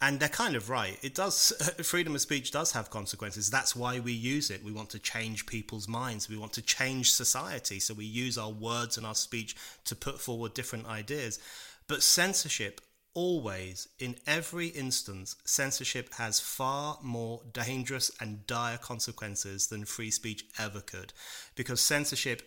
and 0.00 0.18
they're 0.18 0.28
kind 0.28 0.56
of 0.56 0.68
right. 0.68 0.98
It 1.02 1.14
does 1.14 1.52
freedom 1.82 2.14
of 2.16 2.20
speech 2.20 2.50
does 2.50 2.72
have 2.72 2.90
consequences. 2.90 3.50
That's 3.50 3.76
why 3.76 4.00
we 4.00 4.12
use 4.12 4.50
it. 4.50 4.64
We 4.64 4.72
want 4.72 4.90
to 4.90 4.98
change 4.98 5.46
people's 5.46 5.86
minds. 5.86 6.28
We 6.28 6.36
want 6.36 6.54
to 6.54 6.62
change 6.62 7.12
society. 7.12 7.78
So 7.78 7.94
we 7.94 8.04
use 8.04 8.36
our 8.36 8.50
words 8.50 8.96
and 8.96 9.06
our 9.06 9.14
speech 9.14 9.54
to 9.84 9.94
put 9.94 10.20
forward 10.20 10.54
different 10.54 10.86
ideas. 10.86 11.38
But 11.86 12.02
censorship 12.02 12.80
always, 13.14 13.88
in 13.98 14.16
every 14.26 14.68
instance, 14.68 15.36
censorship 15.44 16.14
has 16.14 16.40
far 16.40 16.98
more 17.02 17.42
dangerous 17.52 18.10
and 18.20 18.46
dire 18.46 18.78
consequences 18.78 19.66
than 19.68 19.84
free 19.84 20.10
speech 20.10 20.44
ever 20.58 20.80
could, 20.80 21.12
because 21.54 21.80
censorship 21.80 22.42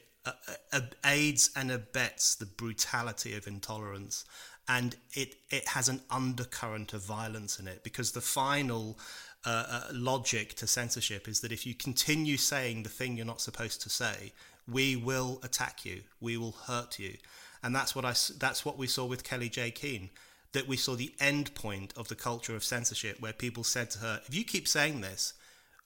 aids 1.05 1.51
and 1.55 1.71
abets 1.71 2.35
the 2.35 2.45
brutality 2.45 3.35
of 3.35 3.47
intolerance 3.47 4.25
and 4.67 4.95
it 5.13 5.35
it 5.49 5.67
has 5.69 5.89
an 5.89 6.01
undercurrent 6.09 6.93
of 6.93 7.03
violence 7.03 7.59
in 7.59 7.67
it 7.67 7.83
because 7.83 8.11
the 8.11 8.21
final 8.21 8.97
uh, 9.45 9.65
uh, 9.69 9.81
logic 9.93 10.55
to 10.55 10.67
censorship 10.67 11.27
is 11.27 11.41
that 11.41 11.51
if 11.51 11.65
you 11.65 11.75
continue 11.75 12.37
saying 12.37 12.83
the 12.83 12.89
thing 12.89 13.15
you're 13.15 13.25
not 13.25 13.41
supposed 13.41 13.81
to 13.81 13.89
say, 13.89 14.33
we 14.67 14.95
will 14.95 15.39
attack 15.43 15.85
you, 15.85 16.01
we 16.19 16.35
will 16.35 16.53
hurt 16.65 16.97
you, 16.97 17.15
and 17.61 17.75
that's 17.75 17.95
what 17.95 18.05
I 18.05 18.13
that's 18.39 18.65
what 18.65 18.77
we 18.77 18.87
saw 18.87 19.05
with 19.05 19.23
Kellie-Jay 19.23 19.71
Keen. 19.71 20.09
That 20.53 20.67
we 20.67 20.77
saw 20.77 20.95
the 20.95 21.13
end 21.19 21.53
point 21.53 21.93
of 21.97 22.07
the 22.07 22.15
culture 22.15 22.55
of 22.55 22.63
censorship, 22.63 23.19
where 23.19 23.33
people 23.33 23.63
said 23.63 23.91
to 23.91 23.99
her, 23.99 24.21
"If 24.27 24.33
you 24.33 24.43
keep 24.43 24.67
saying 24.67 25.01
this, 25.01 25.33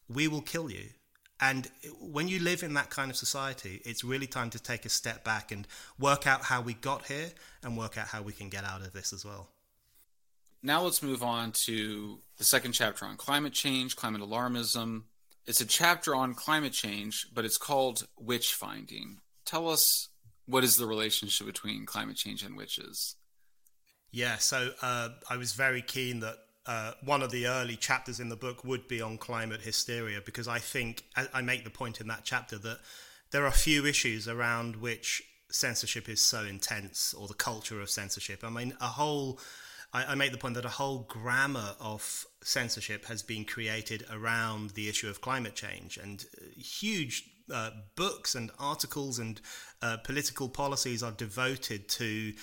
we 0.07 0.27
will 0.27 0.41
kill 0.41 0.69
you." 0.69 0.91
And 1.41 1.69
when 2.01 2.27
you 2.27 2.39
live 2.39 2.63
in 2.63 2.73
that 2.73 2.89
kind 2.89 3.09
of 3.09 3.15
society, 3.15 3.81
it's 3.85 4.03
really 4.03 4.27
time 4.27 4.49
to 4.51 4.59
take 4.59 4.85
a 4.85 4.89
step 4.89 5.23
back 5.23 5.51
and 5.51 5.67
work 5.97 6.27
out 6.27 6.43
how 6.43 6.61
we 6.61 6.73
got 6.73 7.05
here 7.05 7.29
and 7.63 7.77
work 7.77 7.97
out 7.97 8.07
how 8.07 8.21
we 8.21 8.33
can 8.33 8.49
get 8.49 8.65
out 8.65 8.81
of 8.81 8.91
this 8.91 9.13
as 9.13 9.23
well. 9.23 9.49
Now 10.61 10.81
let's 10.83 11.01
move 11.01 11.23
on 11.23 11.53
to 11.65 12.19
the 12.37 12.43
second 12.43 12.73
chapter 12.73 13.05
on 13.05 13.15
climate 13.15 13.53
change, 13.53 13.95
climate 13.95 14.21
alarmism. 14.21 15.03
It's 15.45 15.61
a 15.61 15.65
chapter 15.65 16.13
on 16.13 16.33
climate 16.33 16.73
change, 16.73 17.27
but 17.33 17.45
it's 17.45 17.57
called 17.57 18.05
Witch 18.19 18.53
Finding. 18.53 19.19
Tell 19.45 19.69
us 19.69 20.09
what 20.45 20.65
is 20.65 20.75
the 20.75 20.85
relationship 20.85 21.47
between 21.47 21.85
climate 21.85 22.17
change 22.17 22.43
and 22.43 22.57
witches? 22.57 23.15
Yeah, 24.11 24.37
so 24.37 24.71
uh, 24.81 25.09
I 25.29 25.37
was 25.37 25.53
very 25.53 25.81
keen 25.81 26.19
that 26.19 26.35
uh, 26.69 26.91
one 27.03 27.23
of 27.23 27.31
the 27.31 27.47
early 27.47 27.75
chapters 27.75 28.19
in 28.19 28.29
the 28.29 28.35
book 28.35 28.63
would 28.63 28.87
be 28.87 29.01
on 29.01 29.17
climate 29.17 29.61
hysteria 29.61 30.21
because 30.23 30.47
I 30.47 30.59
think 30.59 31.03
I, 31.15 31.27
I 31.33 31.41
make 31.41 31.63
the 31.63 31.71
point 31.71 31.99
in 31.99 32.07
that 32.09 32.21
chapter 32.23 32.59
that 32.59 32.77
there 33.31 33.43
are 33.43 33.51
few 33.51 33.87
issues 33.87 34.27
around 34.27 34.75
which 34.75 35.23
censorship 35.49 36.07
is 36.07 36.21
so 36.21 36.43
intense 36.43 37.15
or 37.15 37.27
the 37.27 37.33
culture 37.33 37.81
of 37.81 37.89
censorship. 37.89 38.43
I 38.43 38.51
mean, 38.51 38.77
a 38.79 38.85
whole, 38.85 39.39
I, 39.93 40.11
I, 40.11 40.15
make 40.15 40.31
the 40.31 40.37
point 40.37 40.53
that 40.53 40.65
a 40.65 40.69
whole 40.69 41.07
grammar 41.09 41.73
of 41.79 42.27
censorship 42.43 43.05
has 43.05 43.23
been 43.23 43.45
created 43.45 44.05
around 44.11 44.69
the 44.71 44.89
issue 44.89 45.09
of 45.09 45.21
climate 45.21 45.55
change 45.55 45.97
and 45.97 46.23
uh, 46.37 46.45
huge 46.55 47.23
uh, 47.51 47.71
books 47.95 48.35
and 48.35 48.51
articles 48.59 49.17
and 49.17 49.41
uh, 49.81 49.97
political 50.03 50.47
policies 50.47 51.01
are 51.01 51.13
devoted 51.13 51.89
to 51.89 52.33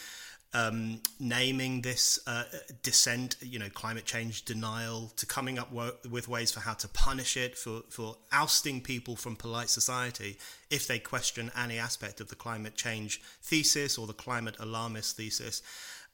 um, 0.56 1.00
naming 1.20 1.82
this 1.82 2.18
uh, 2.26 2.44
dissent, 2.82 3.36
you 3.42 3.58
know, 3.58 3.68
climate 3.68 4.06
change 4.06 4.46
denial, 4.46 5.12
to 5.16 5.26
coming 5.26 5.58
up 5.58 5.70
wo- 5.70 5.92
with 6.10 6.28
ways 6.28 6.50
for 6.50 6.60
how 6.60 6.72
to 6.72 6.88
punish 6.88 7.36
it, 7.36 7.58
for, 7.58 7.82
for 7.90 8.16
ousting 8.32 8.80
people 8.80 9.16
from 9.16 9.36
polite 9.36 9.68
society 9.68 10.38
if 10.70 10.86
they 10.86 10.98
question 10.98 11.50
any 11.54 11.78
aspect 11.78 12.22
of 12.22 12.28
the 12.28 12.34
climate 12.34 12.74
change 12.74 13.20
thesis 13.42 13.98
or 13.98 14.06
the 14.06 14.14
climate 14.14 14.56
alarmist 14.58 15.18
thesis. 15.18 15.60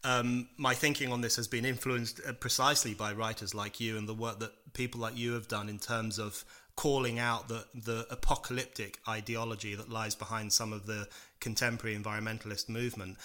Um, 0.02 0.48
my 0.56 0.74
thinking 0.74 1.12
on 1.12 1.20
this 1.20 1.36
has 1.36 1.46
been 1.46 1.64
influenced 1.64 2.20
uh, 2.26 2.32
precisely 2.32 2.94
by 2.94 3.12
writers 3.12 3.54
like 3.54 3.78
you 3.78 3.96
and 3.96 4.08
the 4.08 4.14
work 4.14 4.40
that 4.40 4.50
people 4.72 5.00
like 5.00 5.16
you 5.16 5.34
have 5.34 5.46
done 5.46 5.68
in 5.68 5.78
terms 5.78 6.18
of 6.18 6.44
calling 6.74 7.20
out 7.20 7.46
the, 7.46 7.64
the 7.74 8.06
apocalyptic 8.10 8.98
ideology 9.06 9.76
that 9.76 9.88
lies 9.88 10.16
behind 10.16 10.52
some 10.52 10.72
of 10.72 10.86
the 10.86 11.06
contemporary 11.38 11.96
environmentalist 11.96 12.68
movement. 12.68 13.18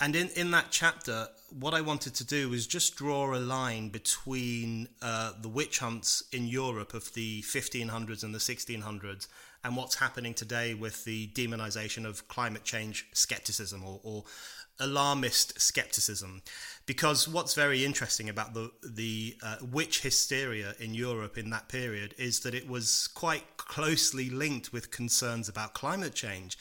And 0.00 0.16
in, 0.16 0.28
in 0.30 0.50
that 0.52 0.68
chapter, 0.70 1.28
what 1.50 1.74
I 1.74 1.82
wanted 1.82 2.14
to 2.14 2.24
do 2.24 2.48
was 2.48 2.66
just 2.66 2.96
draw 2.96 3.34
a 3.34 3.38
line 3.38 3.90
between 3.90 4.88
uh, 5.02 5.32
the 5.40 5.48
witch 5.48 5.80
hunts 5.80 6.24
in 6.32 6.46
Europe 6.46 6.94
of 6.94 7.12
the 7.12 7.42
1500s 7.42 8.24
and 8.24 8.34
the 8.34 8.38
1600s 8.38 9.28
and 9.62 9.76
what's 9.76 9.96
happening 9.96 10.32
today 10.32 10.72
with 10.72 11.04
the 11.04 11.28
demonization 11.28 12.06
of 12.06 12.26
climate 12.28 12.64
change 12.64 13.08
skepticism 13.12 13.84
or, 13.84 14.00
or 14.02 14.24
alarmist 14.78 15.60
skepticism. 15.60 16.40
Because 16.86 17.28
what's 17.28 17.54
very 17.54 17.84
interesting 17.84 18.30
about 18.30 18.54
the, 18.54 18.70
the 18.82 19.36
uh, 19.42 19.56
witch 19.70 20.00
hysteria 20.00 20.74
in 20.80 20.94
Europe 20.94 21.36
in 21.36 21.50
that 21.50 21.68
period 21.68 22.14
is 22.16 22.40
that 22.40 22.54
it 22.54 22.66
was 22.66 23.08
quite 23.08 23.58
closely 23.58 24.30
linked 24.30 24.72
with 24.72 24.90
concerns 24.90 25.48
about 25.48 25.74
climate 25.74 26.14
change. 26.14 26.56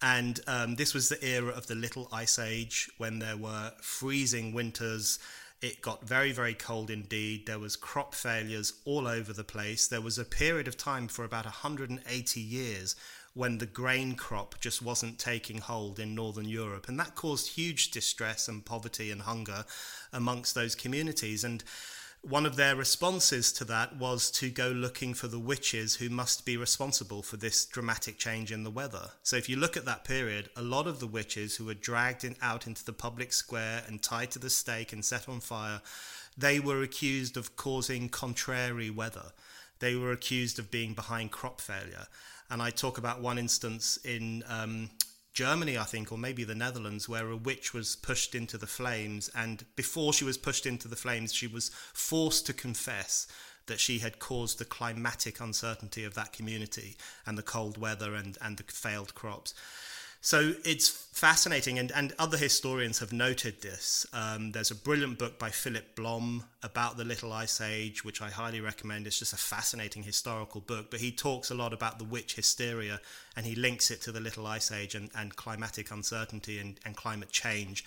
And 0.00 0.40
um, 0.46 0.76
this 0.76 0.94
was 0.94 1.08
the 1.08 1.24
era 1.24 1.50
of 1.50 1.66
the 1.66 1.74
Little 1.74 2.08
Ice 2.12 2.38
Age 2.38 2.88
when 2.98 3.18
there 3.18 3.36
were 3.36 3.72
freezing 3.80 4.52
winters. 4.52 5.18
It 5.60 5.82
got 5.82 6.06
very, 6.06 6.30
very 6.30 6.54
cold 6.54 6.88
indeed. 6.88 7.46
There 7.46 7.58
was 7.58 7.74
crop 7.74 8.14
failures 8.14 8.74
all 8.84 9.08
over 9.08 9.32
the 9.32 9.42
place. 9.42 9.88
There 9.88 10.00
was 10.00 10.16
a 10.16 10.24
period 10.24 10.68
of 10.68 10.76
time 10.76 11.08
for 11.08 11.24
about 11.24 11.46
180 11.46 12.40
years 12.40 12.94
when 13.34 13.58
the 13.58 13.66
grain 13.66 14.14
crop 14.14 14.60
just 14.60 14.82
wasn't 14.82 15.18
taking 15.18 15.58
hold 15.58 15.98
in 15.98 16.14
Northern 16.14 16.48
Europe. 16.48 16.88
And 16.88 16.98
that 17.00 17.16
caused 17.16 17.52
huge 17.52 17.90
distress 17.90 18.48
and 18.48 18.64
poverty 18.64 19.10
and 19.10 19.22
hunger 19.22 19.64
amongst 20.12 20.54
those 20.54 20.74
communities. 20.76 21.42
And 21.42 21.64
one 22.22 22.46
of 22.46 22.56
their 22.56 22.74
responses 22.74 23.52
to 23.52 23.64
that 23.64 23.96
was 23.96 24.30
to 24.32 24.50
go 24.50 24.68
looking 24.68 25.14
for 25.14 25.28
the 25.28 25.38
witches 25.38 25.96
who 25.96 26.08
must 26.08 26.44
be 26.44 26.56
responsible 26.56 27.22
for 27.22 27.36
this 27.36 27.64
dramatic 27.64 28.18
change 28.18 28.50
in 28.50 28.64
the 28.64 28.70
weather. 28.70 29.10
So, 29.22 29.36
if 29.36 29.48
you 29.48 29.56
look 29.56 29.76
at 29.76 29.84
that 29.84 30.04
period, 30.04 30.50
a 30.56 30.62
lot 30.62 30.86
of 30.86 31.00
the 31.00 31.06
witches 31.06 31.56
who 31.56 31.64
were 31.64 31.74
dragged 31.74 32.24
in, 32.24 32.36
out 32.42 32.66
into 32.66 32.84
the 32.84 32.92
public 32.92 33.32
square 33.32 33.82
and 33.86 34.02
tied 34.02 34.30
to 34.32 34.38
the 34.38 34.50
stake 34.50 34.92
and 34.92 35.04
set 35.04 35.28
on 35.28 35.40
fire, 35.40 35.80
they 36.36 36.60
were 36.60 36.82
accused 36.82 37.36
of 37.36 37.56
causing 37.56 38.08
contrary 38.08 38.90
weather. 38.90 39.32
They 39.78 39.94
were 39.94 40.12
accused 40.12 40.58
of 40.58 40.70
being 40.70 40.94
behind 40.94 41.30
crop 41.30 41.60
failure. 41.60 42.06
And 42.50 42.62
I 42.62 42.70
talk 42.70 42.98
about 42.98 43.20
one 43.20 43.38
instance 43.38 43.98
in 44.04 44.42
um, 44.48 44.90
Germany, 45.38 45.78
I 45.78 45.84
think, 45.84 46.10
or 46.10 46.18
maybe 46.18 46.42
the 46.42 46.56
Netherlands, 46.56 47.08
where 47.08 47.30
a 47.30 47.36
witch 47.36 47.72
was 47.72 47.94
pushed 47.94 48.34
into 48.34 48.58
the 48.58 48.66
flames. 48.66 49.30
And 49.36 49.64
before 49.76 50.12
she 50.12 50.24
was 50.24 50.36
pushed 50.36 50.66
into 50.66 50.88
the 50.88 50.96
flames, 50.96 51.32
she 51.32 51.46
was 51.46 51.70
forced 51.94 52.44
to 52.46 52.52
confess 52.52 53.28
that 53.66 53.78
she 53.78 54.00
had 54.00 54.18
caused 54.18 54.58
the 54.58 54.64
climatic 54.64 55.38
uncertainty 55.38 56.02
of 56.02 56.14
that 56.14 56.32
community 56.32 56.96
and 57.24 57.38
the 57.38 57.44
cold 57.44 57.78
weather 57.78 58.16
and, 58.16 58.36
and 58.42 58.56
the 58.56 58.64
failed 58.64 59.14
crops. 59.14 59.54
So 60.20 60.54
it's 60.64 60.88
fascinating, 60.88 61.78
and, 61.78 61.92
and 61.92 62.12
other 62.18 62.36
historians 62.36 62.98
have 62.98 63.12
noted 63.12 63.62
this. 63.62 64.04
Um, 64.12 64.50
there's 64.50 64.72
a 64.72 64.74
brilliant 64.74 65.18
book 65.18 65.38
by 65.38 65.50
Philipp 65.50 65.94
Blom 65.94 66.44
about 66.62 66.96
the 66.96 67.04
Little 67.04 67.32
Ice 67.32 67.60
Age, 67.60 68.04
which 68.04 68.20
I 68.20 68.28
highly 68.28 68.60
recommend. 68.60 69.06
It's 69.06 69.20
just 69.20 69.32
a 69.32 69.36
fascinating 69.36 70.02
historical 70.02 70.60
book, 70.60 70.90
but 70.90 71.00
he 71.00 71.12
talks 71.12 71.50
a 71.50 71.54
lot 71.54 71.72
about 71.72 71.98
the 71.98 72.04
witch 72.04 72.34
hysteria 72.34 73.00
and 73.36 73.46
he 73.46 73.54
links 73.54 73.90
it 73.90 74.00
to 74.02 74.12
the 74.12 74.20
Little 74.20 74.46
Ice 74.46 74.72
Age 74.72 74.96
and, 74.96 75.10
and 75.16 75.36
climatic 75.36 75.90
uncertainty 75.92 76.58
and, 76.58 76.80
and 76.84 76.96
climate 76.96 77.30
change. 77.30 77.84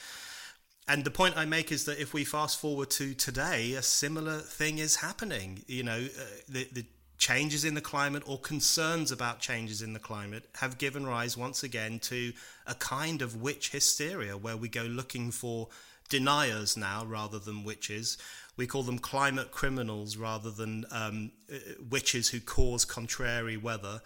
And 0.88 1.04
the 1.04 1.12
point 1.12 1.38
I 1.38 1.46
make 1.46 1.72
is 1.72 1.86
that 1.86 2.00
if 2.00 2.14
we 2.14 2.24
fast 2.24 2.60
forward 2.60 2.90
to 2.92 3.14
today, 3.14 3.74
a 3.74 3.82
similar 3.82 4.40
thing 4.40 4.78
is 4.78 4.98
happening. 4.98 5.64
You 5.68 5.84
know, 5.84 6.00
uh, 6.00 6.24
the, 6.50 6.68
the 6.72 6.86
changes 7.22 7.64
in 7.64 7.76
the 7.76 7.82
climate 7.82 8.24
or 8.26 8.40
concerns 8.40 9.12
about 9.12 9.40
changes 9.40 9.84
in 9.84 9.94
the 9.94 10.00
climate 10.00 10.44
have 10.56 10.80
given 10.80 11.06
rise 11.06 11.38
once 11.38 11.62
again 11.62 12.00
to 12.00 12.34
a 12.66 12.74
kind 12.74 13.22
of 13.22 13.40
witch 13.40 13.70
hysteria 13.70 14.36
where 14.36 14.58
we 14.58 14.68
go 14.68 14.82
looking 14.82 15.30
for 15.30 15.68
deniers 16.10 16.76
now 16.76 17.06
rather 17.06 17.38
than 17.38 17.64
witches. 17.64 18.18
We 18.58 18.66
call 18.66 18.82
them 18.82 18.98
climate 18.98 19.52
criminals 19.52 20.18
rather 20.18 20.50
than 20.50 20.86
um, 20.90 21.32
uh, 21.54 21.58
witches 21.92 22.30
who 22.30 22.40
cause 22.40 22.86
contrary 22.86 23.56
weather. 23.56 24.02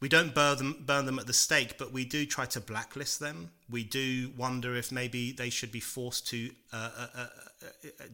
We 0.00 0.08
don't 0.08 0.34
burn 0.34 0.56
them, 0.56 0.82
burn 0.86 1.04
them 1.04 1.18
at 1.18 1.26
the 1.26 1.34
stake, 1.34 1.76
but 1.76 1.92
we 1.92 2.06
do 2.06 2.24
try 2.24 2.46
to 2.46 2.60
blacklist 2.60 3.20
them. 3.20 3.50
We 3.68 3.84
do 3.84 4.30
wonder 4.34 4.74
if 4.74 4.90
maybe 4.90 5.32
they 5.32 5.50
should 5.50 5.70
be 5.70 5.80
forced 5.80 6.26
to 6.28 6.50
uh, 6.72 6.90
uh, 6.96 7.06
uh 7.14 7.26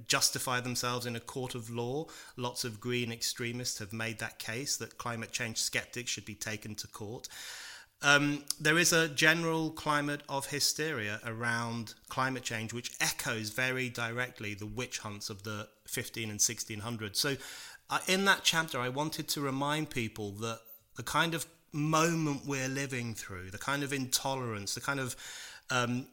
justify 0.08 0.58
themselves 0.60 1.06
in 1.06 1.14
a 1.14 1.20
court 1.20 1.54
of 1.54 1.70
law. 1.70 2.06
Lots 2.36 2.64
of 2.64 2.80
green 2.80 3.12
extremists 3.12 3.78
have 3.78 3.92
made 3.92 4.18
that 4.18 4.40
case 4.40 4.76
that 4.78 4.98
climate 4.98 5.30
change 5.30 5.58
skeptics 5.58 6.10
should 6.10 6.24
be 6.24 6.34
taken 6.34 6.74
to 6.74 6.88
court. 6.88 7.28
Um, 8.02 8.44
there 8.60 8.78
is 8.78 8.92
a 8.92 9.08
general 9.08 9.70
climate 9.70 10.22
of 10.28 10.46
hysteria 10.46 11.20
around 11.24 11.94
climate 12.08 12.42
change, 12.42 12.72
which 12.72 12.92
echoes 13.00 13.50
very 13.50 13.88
directly 13.88 14.54
the 14.54 14.66
witch 14.66 14.98
hunts 14.98 15.30
of 15.30 15.44
the 15.44 15.68
15 15.86 16.30
and 16.30 16.40
1600s. 16.40 17.16
So, 17.16 17.36
uh, 17.88 18.00
in 18.08 18.24
that 18.24 18.40
chapter, 18.42 18.80
I 18.80 18.88
wanted 18.88 19.28
to 19.28 19.40
remind 19.40 19.88
people 19.90 20.32
that 20.32 20.60
the 20.96 21.02
kind 21.02 21.34
of 21.34 21.46
moment 21.76 22.42
we're 22.46 22.68
living 22.68 23.14
through, 23.14 23.50
the 23.50 23.58
kind 23.58 23.82
of 23.82 23.92
intolerance, 23.92 24.74
the 24.74 24.80
kind 24.80 25.00
of 25.00 25.16
um, 25.70 26.06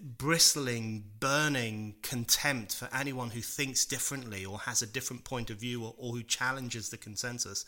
bristling, 0.00 1.04
burning 1.20 1.96
contempt 2.02 2.74
for 2.74 2.88
anyone 2.94 3.30
who 3.30 3.40
thinks 3.40 3.84
differently 3.84 4.44
or 4.44 4.58
has 4.60 4.82
a 4.82 4.86
different 4.86 5.24
point 5.24 5.50
of 5.50 5.58
view 5.58 5.84
or, 5.84 5.94
or 5.98 6.12
who 6.12 6.22
challenges 6.22 6.88
the 6.88 6.96
consensus. 6.96 7.64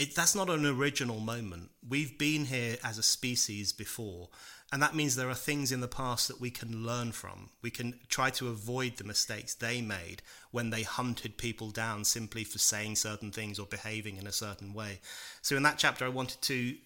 It, 0.00 0.14
that's 0.14 0.34
not 0.34 0.48
an 0.48 0.64
original 0.64 1.20
moment. 1.20 1.72
We've 1.86 2.16
been 2.16 2.46
here 2.46 2.78
as 2.82 2.96
a 2.96 3.02
species 3.02 3.70
before, 3.70 4.30
and 4.72 4.82
that 4.82 4.94
means 4.94 5.14
there 5.14 5.28
are 5.28 5.34
things 5.34 5.72
in 5.72 5.82
the 5.82 5.88
past 5.88 6.26
that 6.28 6.40
we 6.40 6.50
can 6.50 6.86
learn 6.86 7.12
from. 7.12 7.50
We 7.60 7.70
can 7.70 8.00
try 8.08 8.30
to 8.30 8.48
avoid 8.48 8.96
the 8.96 9.04
mistakes 9.04 9.54
they 9.54 9.82
made 9.82 10.22
when 10.52 10.70
they 10.70 10.84
hunted 10.84 11.36
people 11.36 11.70
down 11.70 12.04
simply 12.06 12.44
for 12.44 12.56
saying 12.56 12.96
certain 12.96 13.30
things 13.30 13.58
or 13.58 13.66
behaving 13.66 14.16
in 14.16 14.26
a 14.26 14.32
certain 14.32 14.72
way. 14.72 15.00
So, 15.42 15.54
in 15.54 15.64
that 15.64 15.76
chapter, 15.76 16.06
I 16.06 16.08
wanted 16.08 16.40
to 16.42 16.76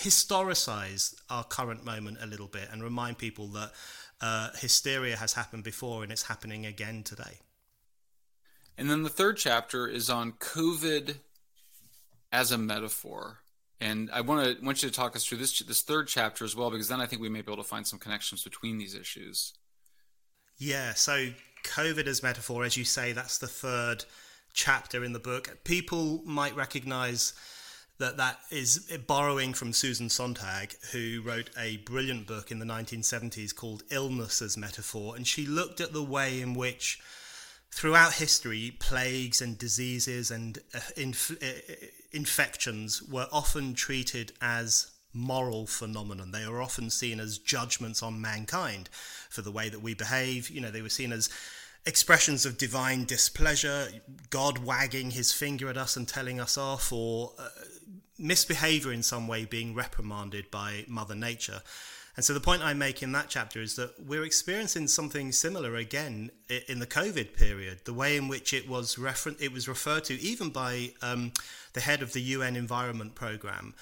historicize 0.00 1.14
our 1.28 1.44
current 1.44 1.84
moment 1.84 2.22
a 2.22 2.26
little 2.26 2.48
bit 2.48 2.70
and 2.72 2.82
remind 2.82 3.18
people 3.18 3.48
that 3.48 3.72
uh, 4.22 4.48
hysteria 4.54 5.16
has 5.16 5.34
happened 5.34 5.64
before 5.64 6.04
and 6.04 6.10
it's 6.10 6.22
happening 6.22 6.64
again 6.64 7.02
today. 7.02 7.40
And 8.78 8.88
then 8.88 9.02
the 9.02 9.10
third 9.10 9.36
chapter 9.36 9.86
is 9.86 10.08
on 10.08 10.32
COVID 10.32 11.16
as 12.32 12.50
a 12.50 12.58
metaphor. 12.58 13.38
And 13.80 14.10
I 14.12 14.20
want 14.20 14.58
to 14.58 14.64
want 14.64 14.82
you 14.82 14.88
to 14.88 14.94
talk 14.94 15.16
us 15.16 15.24
through 15.24 15.38
this 15.38 15.58
this 15.60 15.82
third 15.82 16.08
chapter 16.08 16.44
as 16.44 16.56
well, 16.56 16.70
because 16.70 16.88
then 16.88 17.00
I 17.00 17.06
think 17.06 17.20
we 17.20 17.28
may 17.28 17.42
be 17.42 17.52
able 17.52 17.62
to 17.62 17.68
find 17.68 17.86
some 17.86 17.98
connections 17.98 18.42
between 18.44 18.78
these 18.78 18.94
issues. 18.94 19.52
Yeah. 20.56 20.94
So 20.94 21.30
COVID 21.64 22.06
as 22.06 22.22
metaphor, 22.22 22.64
as 22.64 22.76
you 22.76 22.84
say, 22.84 23.12
that's 23.12 23.38
the 23.38 23.48
third 23.48 24.04
chapter 24.52 25.04
in 25.04 25.12
the 25.12 25.18
book. 25.18 25.58
People 25.64 26.22
might 26.24 26.54
recognize 26.54 27.34
that 27.98 28.16
that 28.16 28.38
is 28.50 28.90
borrowing 29.06 29.52
from 29.52 29.72
Susan 29.72 30.08
Sontag, 30.08 30.74
who 30.92 31.22
wrote 31.24 31.50
a 31.58 31.76
brilliant 31.78 32.26
book 32.26 32.50
in 32.50 32.58
the 32.58 32.64
1970s 32.64 33.54
called 33.54 33.84
Illness 33.90 34.42
as 34.42 34.56
Metaphor, 34.56 35.14
and 35.14 35.26
she 35.26 35.46
looked 35.46 35.80
at 35.80 35.92
the 35.92 36.02
way 36.02 36.40
in 36.40 36.54
which 36.54 37.00
throughout 37.72 38.14
history 38.14 38.76
plagues 38.78 39.40
and 39.40 39.58
diseases 39.58 40.30
and 40.30 40.58
uh, 40.74 40.80
inf- 40.96 41.42
uh, 41.42 41.86
infections 42.12 43.02
were 43.02 43.26
often 43.32 43.74
treated 43.74 44.32
as 44.40 44.92
moral 45.14 45.66
phenomenon. 45.66 46.30
They 46.30 46.46
were 46.46 46.62
often 46.62 46.90
seen 46.90 47.18
as 47.18 47.38
judgments 47.38 48.02
on 48.02 48.20
mankind 48.20 48.88
for 49.28 49.42
the 49.42 49.50
way 49.50 49.68
that 49.68 49.80
we 49.82 49.94
behave. 49.94 50.50
You 50.50 50.60
know, 50.60 50.70
they 50.70 50.82
were 50.82 50.88
seen 50.88 51.12
as 51.12 51.30
expressions 51.84 52.46
of 52.46 52.58
divine 52.58 53.04
displeasure, 53.04 53.88
God 54.30 54.58
wagging 54.58 55.10
his 55.10 55.32
finger 55.32 55.68
at 55.68 55.76
us 55.76 55.96
and 55.96 56.06
telling 56.06 56.40
us 56.40 56.56
off, 56.56 56.92
or 56.92 57.32
uh, 57.38 57.48
misbehavior 58.18 58.92
in 58.92 59.02
some 59.02 59.26
way 59.26 59.44
being 59.44 59.74
reprimanded 59.74 60.50
by 60.50 60.84
Mother 60.88 61.14
Nature. 61.14 61.62
And 62.14 62.24
so 62.24 62.34
the 62.34 62.40
point 62.40 62.62
I 62.62 62.74
make 62.74 63.02
in 63.02 63.12
that 63.12 63.28
chapter 63.28 63.60
is 63.62 63.76
that 63.76 63.94
we're 63.98 64.24
experiencing 64.24 64.86
something 64.88 65.32
similar 65.32 65.76
again 65.76 66.30
in 66.68 66.78
the 66.78 66.86
COVID 66.86 67.34
period. 67.34 67.80
The 67.84 67.94
way 67.94 68.16
in 68.16 68.28
which 68.28 68.52
it 68.52 68.68
was 68.68 68.98
refer- 68.98 69.34
it 69.40 69.52
was 69.52 69.66
referred 69.66 70.04
to 70.04 70.20
even 70.20 70.50
by 70.50 70.92
um, 71.00 71.32
the 71.72 71.80
head 71.80 72.02
of 72.02 72.12
the 72.12 72.20
UN 72.20 72.54
Environment 72.54 73.14
Programme, 73.14 73.74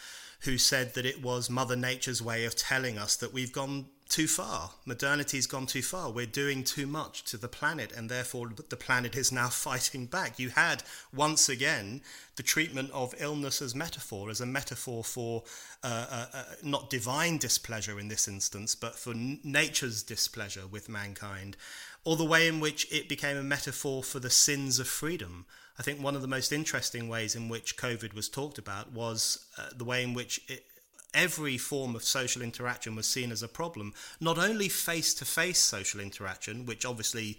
who 0.42 0.58
said 0.58 0.94
that 0.94 1.04
it 1.04 1.22
was 1.22 1.50
Mother 1.50 1.74
Nature's 1.74 2.22
way 2.22 2.44
of 2.44 2.54
telling 2.54 2.98
us 2.98 3.16
that 3.16 3.32
we've 3.32 3.52
gone 3.52 3.86
too 4.10 4.26
far. 4.26 4.72
Modernity's 4.84 5.46
gone 5.46 5.66
too 5.66 5.82
far. 5.82 6.10
We're 6.10 6.26
doing 6.26 6.64
too 6.64 6.86
much 6.86 7.22
to 7.26 7.36
the 7.36 7.48
planet, 7.48 7.92
and 7.92 8.10
therefore 8.10 8.50
the 8.68 8.76
planet 8.76 9.16
is 9.16 9.30
now 9.30 9.48
fighting 9.50 10.06
back. 10.06 10.38
You 10.38 10.50
had, 10.50 10.82
once 11.14 11.48
again, 11.48 12.02
the 12.36 12.42
treatment 12.42 12.90
of 12.92 13.14
illness 13.18 13.62
as 13.62 13.74
metaphor, 13.74 14.28
as 14.28 14.40
a 14.40 14.46
metaphor 14.46 15.04
for 15.04 15.44
uh, 15.84 16.06
uh, 16.10 16.26
uh, 16.34 16.44
not 16.62 16.90
divine 16.90 17.38
displeasure 17.38 18.00
in 18.00 18.08
this 18.08 18.26
instance, 18.26 18.74
but 18.74 18.96
for 18.96 19.12
n- 19.12 19.38
nature's 19.44 20.02
displeasure 20.02 20.66
with 20.66 20.88
mankind, 20.88 21.56
or 22.04 22.16
the 22.16 22.24
way 22.24 22.48
in 22.48 22.58
which 22.58 22.92
it 22.92 23.08
became 23.08 23.36
a 23.36 23.42
metaphor 23.42 24.02
for 24.02 24.18
the 24.18 24.30
sins 24.30 24.80
of 24.80 24.88
freedom. 24.88 25.46
I 25.78 25.82
think 25.82 26.02
one 26.02 26.16
of 26.16 26.22
the 26.22 26.28
most 26.28 26.52
interesting 26.52 27.08
ways 27.08 27.34
in 27.36 27.48
which 27.48 27.76
COVID 27.76 28.12
was 28.12 28.28
talked 28.28 28.58
about 28.58 28.92
was 28.92 29.46
uh, 29.56 29.68
the 29.74 29.84
way 29.84 30.02
in 30.02 30.14
which 30.14 30.40
it, 30.48 30.66
every 31.14 31.58
form 31.58 31.94
of 31.94 32.04
social 32.04 32.42
interaction 32.42 32.96
was 32.96 33.06
seen 33.06 33.32
as 33.32 33.42
a 33.42 33.48
problem. 33.48 33.92
Not 34.20 34.38
only 34.38 34.68
face 34.68 35.14
to 35.14 35.24
face 35.24 35.58
social 35.58 36.00
interaction, 36.00 36.66
which 36.66 36.84
obviously 36.84 37.38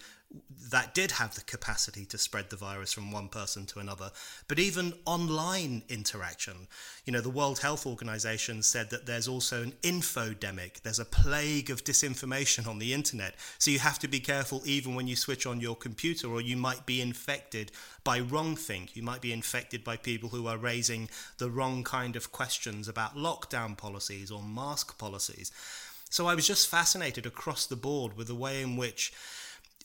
that 0.72 0.94
did 0.94 1.12
have 1.12 1.36
the 1.36 1.41
capacity 1.41 2.06
to 2.06 2.17
spread 2.17 2.50
the 2.50 2.56
virus 2.56 2.94
from 2.94 3.12
one 3.12 3.28
person 3.28 3.65
to 3.65 3.80
another, 3.80 4.12
but 4.48 4.60
even 4.60 4.94
online 5.06 5.84
interaction. 5.89 6.67
You 7.06 7.13
know, 7.13 7.22
the 7.22 7.30
World 7.30 7.60
Health 7.60 7.86
Organization 7.86 8.63
said 8.63 8.89
that 8.89 9.06
there's 9.06 9.28
also 9.28 9.63
an 9.63 9.74
infodemic, 9.84 10.82
there's 10.82 11.00
a 11.00 11.06
plague 11.06 11.70
of 11.70 11.84
disinformation 11.84 12.67
on 12.67 12.80
the 12.80 12.94
internet. 12.94 13.36
So 13.58 13.72
you 13.72 13.80
have 13.80 14.00
to 14.00 14.08
be 14.08 14.20
careful 14.20 14.62
even 14.65 14.96
when 14.96 15.08
you 15.08 15.15
switch 15.15 15.46
on 15.46 15.60
your 15.60 15.76
computer, 15.76 16.30
or 16.30 16.39
you 16.39 16.56
might 16.56 16.86
be 16.86 17.02
infected 17.02 17.72
by 18.04 18.20
wrong 18.20 18.56
think. 18.56 18.96
You 18.96 19.04
might 19.04 19.22
be 19.22 19.34
infected 19.34 19.84
by 19.84 19.98
people 19.98 20.30
who 20.30 20.48
are 20.48 20.58
raising 20.58 21.10
the 21.38 21.50
wrong 21.50 21.84
kind 21.84 22.15
of 22.15 22.32
questions 22.32 22.88
about 22.88 23.17
lockdown 23.17 23.78
policies 23.78 24.32
or 24.32 24.41
mask 24.41 24.98
policies. 24.98 25.52
So 26.10 26.28
I 26.28 26.36
was 26.36 26.46
just 26.46 26.67
fascinated 26.67 27.26
across 27.26 27.65
the 27.65 27.78
board 27.78 28.17
with 28.17 28.28
the 28.28 28.36
way 28.36 28.62
in 28.62 28.76
which 28.76 29.13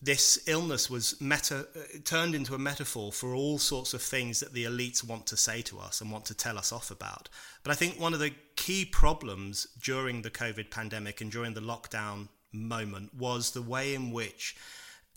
this 0.02 0.38
illness 0.46 0.90
was 0.90 1.20
meta, 1.20 1.66
uh, 1.74 1.98
turned 2.04 2.34
into 2.34 2.54
a 2.54 2.58
metaphor 2.58 3.12
for 3.12 3.34
all 3.34 3.58
sorts 3.58 3.94
of 3.94 4.02
things 4.02 4.40
that 4.40 4.52
the 4.52 4.64
elites 4.64 5.02
want 5.02 5.26
to 5.26 5.36
say 5.36 5.62
to 5.62 5.78
us 5.78 6.00
and 6.00 6.10
want 6.10 6.26
to 6.26 6.34
tell 6.34 6.58
us 6.58 6.72
off 6.72 6.90
about. 6.90 7.28
But 7.62 7.72
I 7.72 7.74
think 7.74 7.98
one 7.98 8.12
of 8.12 8.20
the 8.20 8.32
key 8.56 8.84
problems 8.84 9.66
during 9.82 10.22
the 10.22 10.30
COVID 10.30 10.70
pandemic 10.70 11.20
and 11.20 11.30
during 11.30 11.54
the 11.54 11.60
lockdown 11.60 12.28
moment 12.52 13.14
was 13.14 13.50
the 13.50 13.62
way 13.62 13.94
in 13.94 14.10
which 14.10 14.56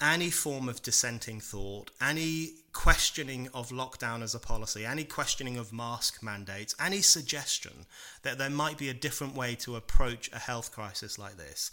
any 0.01 0.29
form 0.29 0.69
of 0.69 0.81
dissenting 0.81 1.41
thought, 1.41 1.91
any 1.99 2.51
questioning 2.71 3.49
of 3.53 3.69
lockdown 3.69 4.21
as 4.21 4.33
a 4.33 4.39
policy, 4.39 4.85
any 4.85 5.03
questioning 5.03 5.57
of 5.57 5.73
mask 5.73 6.23
mandates, 6.23 6.73
any 6.79 7.01
suggestion 7.01 7.85
that 8.23 8.37
there 8.37 8.49
might 8.49 8.77
be 8.77 8.89
a 8.89 8.93
different 8.93 9.35
way 9.35 9.55
to 9.55 9.75
approach 9.75 10.29
a 10.31 10.39
health 10.39 10.71
crisis 10.71 11.19
like 11.19 11.35
this 11.35 11.71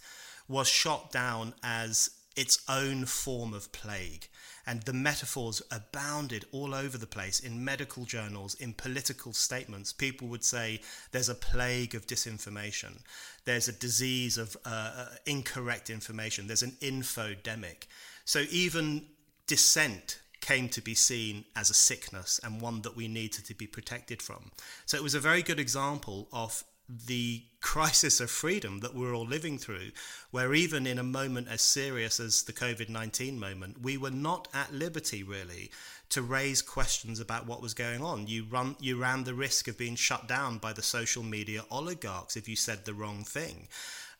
was 0.49 0.67
shot 0.67 1.11
down 1.11 1.53
as 1.63 2.09
its 2.37 2.63
own 2.69 3.05
form 3.05 3.53
of 3.53 3.71
plague. 3.71 4.27
And 4.65 4.83
the 4.83 4.93
metaphors 4.93 5.61
abounded 5.71 6.45
all 6.51 6.75
over 6.75 6.97
the 6.97 7.07
place 7.07 7.39
in 7.39 7.63
medical 7.63 8.05
journals, 8.05 8.53
in 8.55 8.73
political 8.73 9.33
statements. 9.33 9.93
People 9.93 10.27
would 10.27 10.43
say 10.43 10.81
there's 11.11 11.29
a 11.29 11.35
plague 11.35 11.95
of 11.95 12.05
disinformation, 12.05 12.99
there's 13.45 13.67
a 13.67 13.73
disease 13.73 14.37
of 14.37 14.55
uh, 14.65 14.69
uh, 14.69 15.05
incorrect 15.25 15.89
information, 15.89 16.47
there's 16.47 16.63
an 16.63 16.77
infodemic. 16.81 17.87
So 18.25 18.43
even 18.51 19.05
dissent 19.47 20.19
came 20.41 20.69
to 20.69 20.81
be 20.81 20.93
seen 20.93 21.45
as 21.55 21.69
a 21.69 21.73
sickness 21.73 22.39
and 22.43 22.61
one 22.61 22.81
that 22.81 22.95
we 22.95 23.07
needed 23.07 23.45
to 23.45 23.55
be 23.55 23.67
protected 23.67 24.21
from. 24.21 24.51
So 24.85 24.97
it 24.97 25.03
was 25.03 25.15
a 25.15 25.19
very 25.19 25.41
good 25.41 25.59
example 25.59 26.27
of 26.31 26.63
the 26.89 27.43
crisis 27.61 28.21
of 28.21 28.31
freedom 28.31 28.79
that 28.79 28.95
we're 28.95 29.13
all 29.13 29.25
living 29.25 29.57
through, 29.57 29.91
where 30.31 30.53
even 30.53 30.87
in 30.87 30.97
a 30.97 31.03
moment 31.03 31.47
as 31.49 31.61
serious 31.61 32.19
as 32.19 32.43
the 32.43 32.53
COVID 32.53 32.89
19 32.89 33.39
moment, 33.39 33.81
we 33.81 33.97
were 33.97 34.11
not 34.11 34.47
at 34.53 34.73
liberty 34.73 35.23
really 35.23 35.71
to 36.09 36.21
raise 36.21 36.61
questions 36.61 37.19
about 37.19 37.45
what 37.45 37.61
was 37.61 37.73
going 37.73 38.01
on. 38.01 38.27
You, 38.27 38.45
run, 38.45 38.75
you 38.79 38.99
ran 38.99 39.23
the 39.23 39.33
risk 39.33 39.67
of 39.67 39.77
being 39.77 39.95
shut 39.95 40.27
down 40.27 40.57
by 40.57 40.71
the 40.71 40.81
social 40.81 41.23
media 41.23 41.63
oligarchs 41.69 42.37
if 42.37 42.47
you 42.47 42.55
said 42.55 42.85
the 42.85 42.93
wrong 42.93 43.23
thing. 43.23 43.67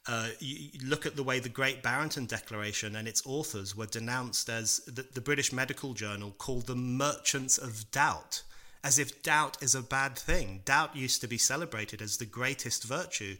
Uh, 0.06 0.30
you 0.39 0.69
look 0.86 1.06
at 1.06 1.15
the 1.15 1.23
way 1.23 1.39
the 1.39 1.49
Great 1.49 1.84
Barrington 1.84 2.25
Declaration 2.25 2.95
and 2.95 3.08
its 3.08 3.25
authors 3.25 3.75
were 3.75 3.86
denounced 3.86 4.49
as 4.49 4.80
the, 4.86 5.06
the 5.13 5.21
British 5.21 5.51
Medical 5.51 5.93
Journal 5.93 6.34
called 6.38 6.67
them 6.67 6.97
merchants 6.97 7.58
of 7.58 7.91
doubt 7.91 8.43
as 8.88 8.97
if 8.97 9.21
doubt 9.21 9.62
is 9.62 9.76
a 9.76 9.82
bad 9.82 10.17
thing. 10.17 10.62
Doubt 10.63 10.95
used 10.95 11.19
to 11.19 11.28
be 11.28 11.38
celebrated 11.38 12.02
as 12.02 12.15
the 12.15 12.26
greatest 12.26 12.86
virtue. 12.86 13.36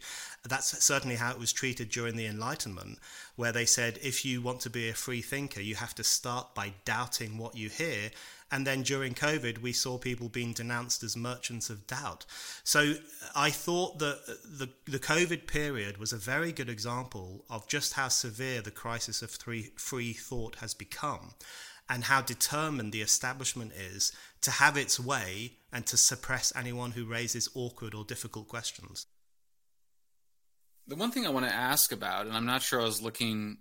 That's 0.46 0.84
certainly 0.84 1.16
how 1.16 1.30
it 1.30 1.38
was 1.38 1.54
treated 1.54 1.88
during 1.88 2.16
the 2.16 2.26
Enlightenment, 2.26 2.98
where 3.34 3.50
they 3.50 3.64
said 3.64 3.98
if 4.02 4.26
you 4.26 4.42
want 4.42 4.60
to 4.60 4.70
be 4.70 4.90
a 4.90 4.94
free 4.94 5.22
thinker, 5.22 5.62
you 5.62 5.76
have 5.76 5.94
to 5.94 6.04
start 6.04 6.54
by 6.54 6.74
doubting 6.84 7.38
what 7.38 7.56
you 7.56 7.70
hear. 7.70 8.10
And 8.50 8.66
then 8.66 8.82
during 8.82 9.14
COVID, 9.14 9.62
we 9.62 9.72
saw 9.72 9.96
people 9.96 10.28
being 10.28 10.52
denounced 10.52 11.02
as 11.02 11.16
merchants 11.16 11.70
of 11.70 11.86
doubt. 11.86 12.26
So 12.62 12.80
uh, 12.80 12.94
I 13.34 13.48
thought 13.48 13.98
that 14.00 14.18
uh, 14.28 14.32
the, 14.44 14.68
the 14.84 14.98
COVID 14.98 15.46
period 15.46 15.96
was 15.96 16.12
a 16.12 16.18
very 16.18 16.52
good 16.52 16.68
example 16.68 17.46
of 17.48 17.66
just 17.68 17.94
how 17.94 18.08
severe 18.08 18.60
the 18.60 18.70
crisis 18.70 19.22
of 19.22 19.30
free, 19.30 19.70
free 19.76 20.12
thought 20.12 20.56
has 20.56 20.74
become 20.74 21.32
and 21.88 22.04
how 22.04 22.20
determined 22.20 22.92
the 22.92 23.00
establishment 23.00 23.72
is 23.72 24.12
to 24.42 24.50
have 24.50 24.76
its 24.76 25.00
way 25.00 25.52
and 25.72 25.86
to 25.86 25.96
suppress 25.96 26.52
anyone 26.54 26.92
who 26.92 27.04
raises 27.04 27.48
awkward 27.54 27.94
or 27.94 28.04
difficult 28.04 28.48
questions. 28.48 29.06
The 30.86 30.96
one 30.96 31.10
thing 31.10 31.26
I 31.26 31.30
want 31.30 31.46
to 31.46 31.54
ask 31.54 31.92
about, 31.92 32.26
and 32.26 32.36
I'm 32.36 32.46
not 32.46 32.62
sure 32.62 32.80
I 32.80 32.84
was 32.84 33.02
looking 33.02 33.58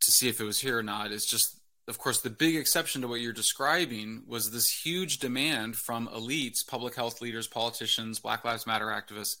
to 0.00 0.10
see 0.12 0.28
if 0.28 0.40
it 0.40 0.44
was 0.44 0.60
here 0.60 0.78
or 0.78 0.82
not, 0.82 1.12
is 1.12 1.26
just, 1.26 1.58
of 1.88 1.98
course, 1.98 2.20
the 2.20 2.30
big 2.30 2.56
exception 2.56 3.02
to 3.02 3.08
what 3.08 3.20
you're 3.20 3.32
describing 3.32 4.22
was 4.26 4.50
this 4.50 4.70
huge 4.70 5.18
demand 5.18 5.76
from 5.76 6.08
elites, 6.08 6.66
public 6.66 6.94
health 6.94 7.20
leaders, 7.20 7.46
politicians, 7.46 8.18
Black 8.18 8.44
Lives 8.44 8.66
Matter 8.66 8.86
activists, 8.86 9.36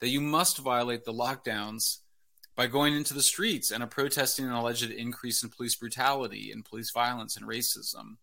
that 0.00 0.08
you 0.08 0.20
must 0.20 0.58
violate 0.58 1.04
the 1.04 1.12
lockdowns 1.12 1.98
by 2.56 2.66
going 2.66 2.94
into 2.94 3.14
the 3.14 3.22
streets 3.22 3.70
and 3.70 3.88
protesting 3.90 4.44
an 4.44 4.52
alleged 4.52 4.90
increase 4.90 5.42
in 5.42 5.50
police 5.50 5.74
brutality 5.74 6.52
and 6.52 6.64
police 6.64 6.90
violence 6.90 7.36
and 7.36 7.46
racism. 7.46 8.16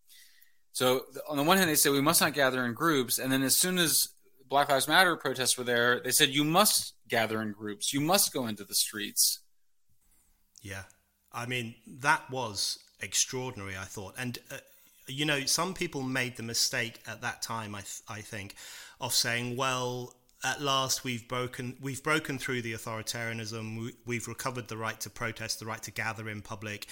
So 0.73 1.05
on 1.27 1.37
the 1.37 1.43
one 1.43 1.57
hand, 1.57 1.69
they 1.69 1.75
say 1.75 1.89
we 1.89 2.01
must 2.01 2.21
not 2.21 2.33
gather 2.33 2.65
in 2.65 2.73
groups, 2.73 3.19
and 3.19 3.31
then 3.31 3.43
as 3.43 3.57
soon 3.57 3.77
as 3.77 4.09
Black 4.47 4.69
Lives 4.69 4.87
Matter 4.87 5.15
protests 5.15 5.57
were 5.57 5.63
there, 5.63 5.99
they 5.99 6.11
said 6.11 6.29
you 6.29 6.43
must 6.43 6.93
gather 7.07 7.41
in 7.41 7.51
groups, 7.51 7.93
you 7.93 7.99
must 8.01 8.33
go 8.33 8.47
into 8.47 8.63
the 8.63 8.75
streets. 8.75 9.39
Yeah, 10.61 10.83
I 11.33 11.45
mean 11.45 11.75
that 11.87 12.29
was 12.29 12.79
extraordinary. 13.01 13.75
I 13.75 13.83
thought, 13.83 14.15
and 14.17 14.37
uh, 14.49 14.57
you 15.07 15.25
know, 15.25 15.41
some 15.45 15.73
people 15.73 16.03
made 16.03 16.37
the 16.37 16.43
mistake 16.43 17.01
at 17.07 17.21
that 17.21 17.41
time. 17.41 17.75
I 17.75 17.81
th- 17.81 18.01
I 18.07 18.21
think 18.21 18.55
of 19.01 19.13
saying, 19.13 19.57
well, 19.57 20.13
at 20.43 20.61
last 20.61 21.03
we've 21.03 21.27
broken 21.27 21.77
we've 21.81 22.03
broken 22.03 22.37
through 22.37 22.61
the 22.61 22.73
authoritarianism. 22.73 23.93
We, 24.05 24.15
have 24.15 24.27
recovered 24.27 24.67
the 24.67 24.77
right 24.77 24.99
to 25.01 25.09
protest, 25.09 25.59
the 25.59 25.65
right 25.65 25.81
to 25.83 25.91
gather 25.91 26.29
in 26.29 26.41
public. 26.41 26.87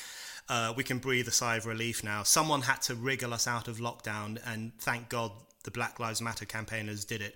Uh, 0.47 0.73
we 0.75 0.83
can 0.83 0.97
breathe 0.97 1.27
a 1.27 1.31
sigh 1.31 1.57
of 1.57 1.65
relief 1.65 2.03
now. 2.03 2.23
Someone 2.23 2.61
had 2.61 2.81
to 2.83 2.95
wriggle 2.95 3.33
us 3.33 3.47
out 3.47 3.67
of 3.67 3.77
lockdown, 3.77 4.39
and 4.45 4.71
thank 4.79 5.09
God 5.09 5.31
the 5.63 5.71
Black 5.71 5.99
Lives 5.99 6.21
Matter 6.21 6.45
campaigners 6.45 7.05
did 7.05 7.21
it. 7.21 7.35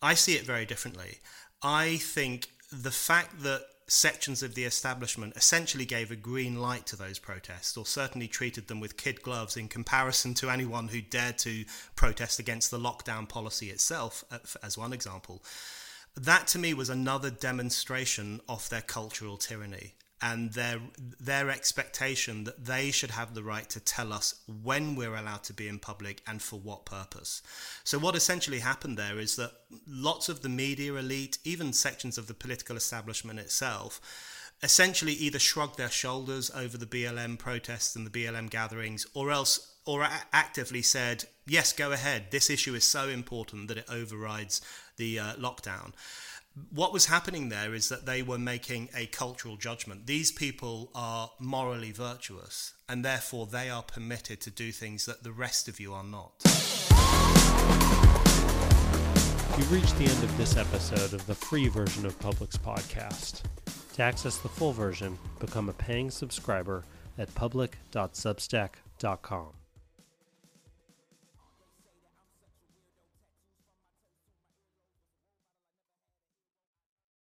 I 0.00 0.14
see 0.14 0.34
it 0.34 0.44
very 0.44 0.64
differently. 0.64 1.18
I 1.62 1.96
think 1.96 2.48
the 2.72 2.90
fact 2.90 3.42
that 3.42 3.62
sections 3.88 4.42
of 4.42 4.54
the 4.54 4.64
establishment 4.64 5.36
essentially 5.36 5.84
gave 5.84 6.10
a 6.10 6.16
green 6.16 6.60
light 6.60 6.86
to 6.86 6.96
those 6.96 7.18
protests, 7.18 7.76
or 7.76 7.86
certainly 7.86 8.26
treated 8.26 8.66
them 8.66 8.80
with 8.80 8.96
kid 8.96 9.22
gloves 9.22 9.56
in 9.56 9.68
comparison 9.68 10.34
to 10.34 10.50
anyone 10.50 10.88
who 10.88 11.00
dared 11.00 11.38
to 11.38 11.64
protest 11.94 12.38
against 12.38 12.70
the 12.70 12.78
lockdown 12.78 13.28
policy 13.28 13.70
itself, 13.70 14.24
uh, 14.30 14.38
as 14.62 14.76
one 14.76 14.92
example. 14.92 15.42
That 16.16 16.46
to 16.48 16.58
me 16.58 16.74
was 16.74 16.88
another 16.88 17.30
demonstration 17.30 18.40
of 18.48 18.68
their 18.70 18.80
cultural 18.80 19.36
tyranny 19.36 19.94
and 20.22 20.52
their 20.54 20.80
their 21.20 21.50
expectation 21.50 22.44
that 22.44 22.64
they 22.64 22.90
should 22.90 23.10
have 23.10 23.34
the 23.34 23.42
right 23.42 23.68
to 23.68 23.80
tell 23.80 24.12
us 24.12 24.34
when 24.62 24.94
we're 24.94 25.14
allowed 25.14 25.44
to 25.44 25.52
be 25.52 25.68
in 25.68 25.78
public 25.78 26.22
and 26.26 26.40
for 26.40 26.58
what 26.58 26.86
purpose. 26.86 27.42
So 27.84 27.98
what 27.98 28.16
essentially 28.16 28.60
happened 28.60 28.96
there 28.96 29.18
is 29.18 29.36
that 29.36 29.52
lots 29.86 30.28
of 30.28 30.40
the 30.40 30.48
media 30.48 30.94
elite, 30.94 31.38
even 31.44 31.72
sections 31.72 32.16
of 32.16 32.28
the 32.28 32.34
political 32.34 32.76
establishment 32.76 33.38
itself, 33.38 34.00
essentially 34.62 35.12
either 35.12 35.38
shrugged 35.38 35.76
their 35.76 35.90
shoulders 35.90 36.50
over 36.54 36.78
the 36.78 36.86
BLM 36.86 37.38
protests 37.38 37.94
and 37.94 38.06
the 38.06 38.10
BLM 38.10 38.48
gatherings 38.48 39.06
or 39.12 39.30
else 39.30 39.74
or 39.84 40.08
actively 40.32 40.82
said, 40.82 41.26
"Yes, 41.46 41.72
go 41.72 41.92
ahead. 41.92 42.30
This 42.30 42.50
issue 42.50 42.74
is 42.74 42.84
so 42.84 43.08
important 43.08 43.68
that 43.68 43.78
it 43.78 43.86
overrides 43.88 44.60
the 44.96 45.18
uh, 45.18 45.34
lockdown." 45.34 45.92
What 46.70 46.92
was 46.92 47.06
happening 47.06 47.48
there 47.48 47.74
is 47.74 47.88
that 47.90 48.06
they 48.06 48.22
were 48.22 48.38
making 48.38 48.88
a 48.96 49.06
cultural 49.06 49.56
judgment. 49.56 50.06
These 50.06 50.30
people 50.32 50.90
are 50.94 51.30
morally 51.38 51.92
virtuous, 51.92 52.72
and 52.88 53.04
therefore 53.04 53.46
they 53.46 53.68
are 53.68 53.82
permitted 53.82 54.40
to 54.42 54.50
do 54.50 54.70
things 54.72 55.04
that 55.04 55.22
the 55.22 55.32
rest 55.32 55.68
of 55.68 55.78
you 55.78 55.92
are 55.92 56.04
not. 56.04 56.32
You've 59.58 59.72
reached 59.72 59.98
the 59.98 60.06
end 60.06 60.24
of 60.24 60.34
this 60.38 60.56
episode 60.56 61.12
of 61.12 61.26
the 61.26 61.34
free 61.34 61.68
version 61.68 62.06
of 62.06 62.18
Public's 62.20 62.56
podcast. 62.56 63.42
To 63.94 64.02
access 64.02 64.38
the 64.38 64.48
full 64.48 64.72
version, 64.72 65.18
become 65.40 65.68
a 65.68 65.74
paying 65.74 66.10
subscriber 66.10 66.84
at 67.18 67.34
public.substack.com. 67.34 69.52